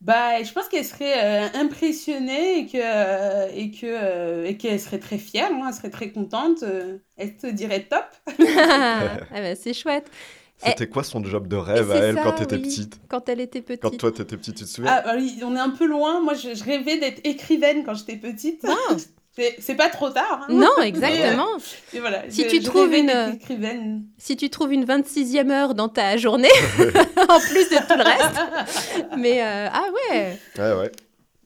[0.00, 4.78] Bah, je pense qu'elle serait euh, impressionnée et que euh, et que euh, et qu'elle
[4.78, 6.62] serait très fière, hein, elle serait très contente.
[6.62, 8.04] euh, elle te dirait top.
[8.38, 10.10] ah bah, c'est chouette.
[10.58, 12.62] C'était quoi son job de rêve à elle ça, quand t'étais oui.
[12.62, 13.82] petite Quand elle était petite.
[13.82, 16.20] Quand toi t'étais petite, tu te souviens Ah, bah oui, on est un peu loin.
[16.22, 18.64] Moi, je, je rêvais d'être écrivaine quand j'étais petite.
[18.66, 18.96] Ah.
[19.38, 20.46] C'est- C'est pas trop tard.
[20.48, 20.52] hein.
[20.52, 21.48] Non, exactement.
[21.92, 24.08] Et voilà, Si je- tu je trouves une-.
[24.18, 26.48] Si tu trouves une 26e heure dans ta journée,
[27.28, 29.06] en plus de tout le reste.
[29.18, 30.38] Mais euh, ah ouais.
[30.58, 30.92] Ouais, ouais.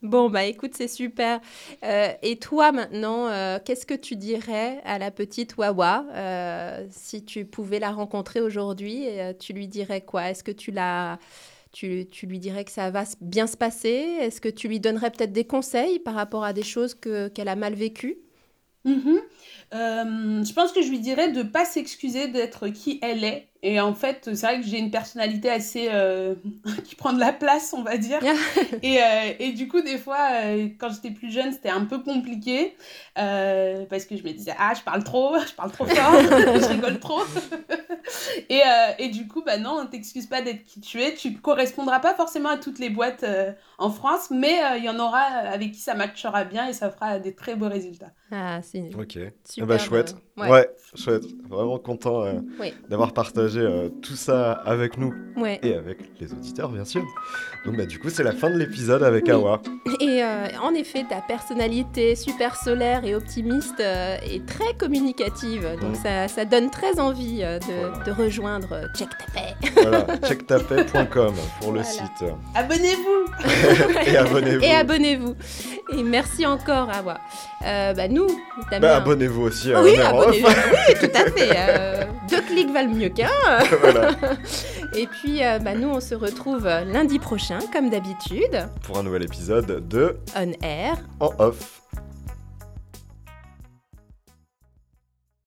[0.03, 1.41] Bon, bah écoute, c'est super.
[1.85, 7.23] Euh, et toi maintenant, euh, qu'est-ce que tu dirais à la petite Wawa euh, si
[7.23, 10.31] tu pouvais la rencontrer aujourd'hui euh, Tu lui dirais quoi?
[10.31, 11.19] Est-ce que tu la...
[11.73, 14.17] Tu, lui dirais que ça va bien se passer?
[14.21, 17.49] Est-ce que tu lui donnerais peut-être des conseils par rapport à des choses que, qu'elle
[17.49, 18.19] a mal vécues?
[18.85, 19.21] Mhm.
[19.75, 23.50] Euh, je pense que je lui dirais de pas s'excuser d'être qui elle est.
[23.63, 26.35] Et en fait, c'est vrai que j'ai une personnalité assez euh,
[26.85, 28.21] qui prend de la place, on va dire.
[28.83, 31.99] et, euh, et du coup, des fois, euh, quand j'étais plus jeune, c'était un peu
[31.99, 32.75] compliqué
[33.19, 36.69] euh, parce que je me disais ah je parle trop, je parle trop fort, je
[36.69, 37.21] rigole trop.
[38.49, 41.15] et, euh, et du coup, bah non, t'excuses pas d'être qui tu es.
[41.15, 44.89] Tu correspondras pas forcément à toutes les boîtes euh, en France, mais euh, il y
[44.89, 48.13] en aura avec qui ça matchera bien et ça fera des très beaux résultats.
[48.33, 49.17] Ah, c'est Ok.
[49.17, 49.67] Eh super.
[49.67, 50.15] bah, chouette.
[50.39, 50.71] euh, Ouais.
[50.95, 51.25] chouette.
[51.49, 52.73] Vraiment content euh, Oui.
[52.89, 55.59] d'avoir partagé euh, tout ça avec nous Ouais.
[55.63, 57.03] et avec les auditeurs, bien sûr.
[57.67, 59.33] Donc, bah, du coup, c'est la fin de l'épisode avec Oui.
[59.33, 59.61] Awa.
[60.01, 65.63] Et euh, en effet, ta personnalité super solaire et optimiste euh, est très communicative.
[65.81, 66.03] Donc Mm.
[66.03, 68.05] ça, ça donne très envie euh, de, Voilà.
[68.05, 69.71] de rejoindre euh, Check Ta Paix.
[69.83, 71.83] Voilà, checktapay.com pour le Voilà.
[71.85, 72.25] site.
[72.55, 73.25] Abonnez-vous
[74.07, 74.63] et abonnez-vous.
[74.65, 75.35] Et abonnez-vous.
[75.97, 77.19] Et merci encore, Awa.
[77.67, 78.27] Euh, bah, nous,
[78.71, 80.23] Damien- Bah, abonnez-vous aussi à oui, Honneur Off.
[80.25, 80.47] abonnez-vous.
[80.49, 81.51] oui, tout à fait.
[81.57, 83.29] euh, deux clics valent mieux qu'un.
[83.81, 84.11] voilà,
[84.95, 89.23] Et puis, euh, bah, nous, on se retrouve lundi prochain, comme d'habitude, pour un nouvel
[89.25, 90.97] épisode de on air.
[91.21, 91.80] En Off.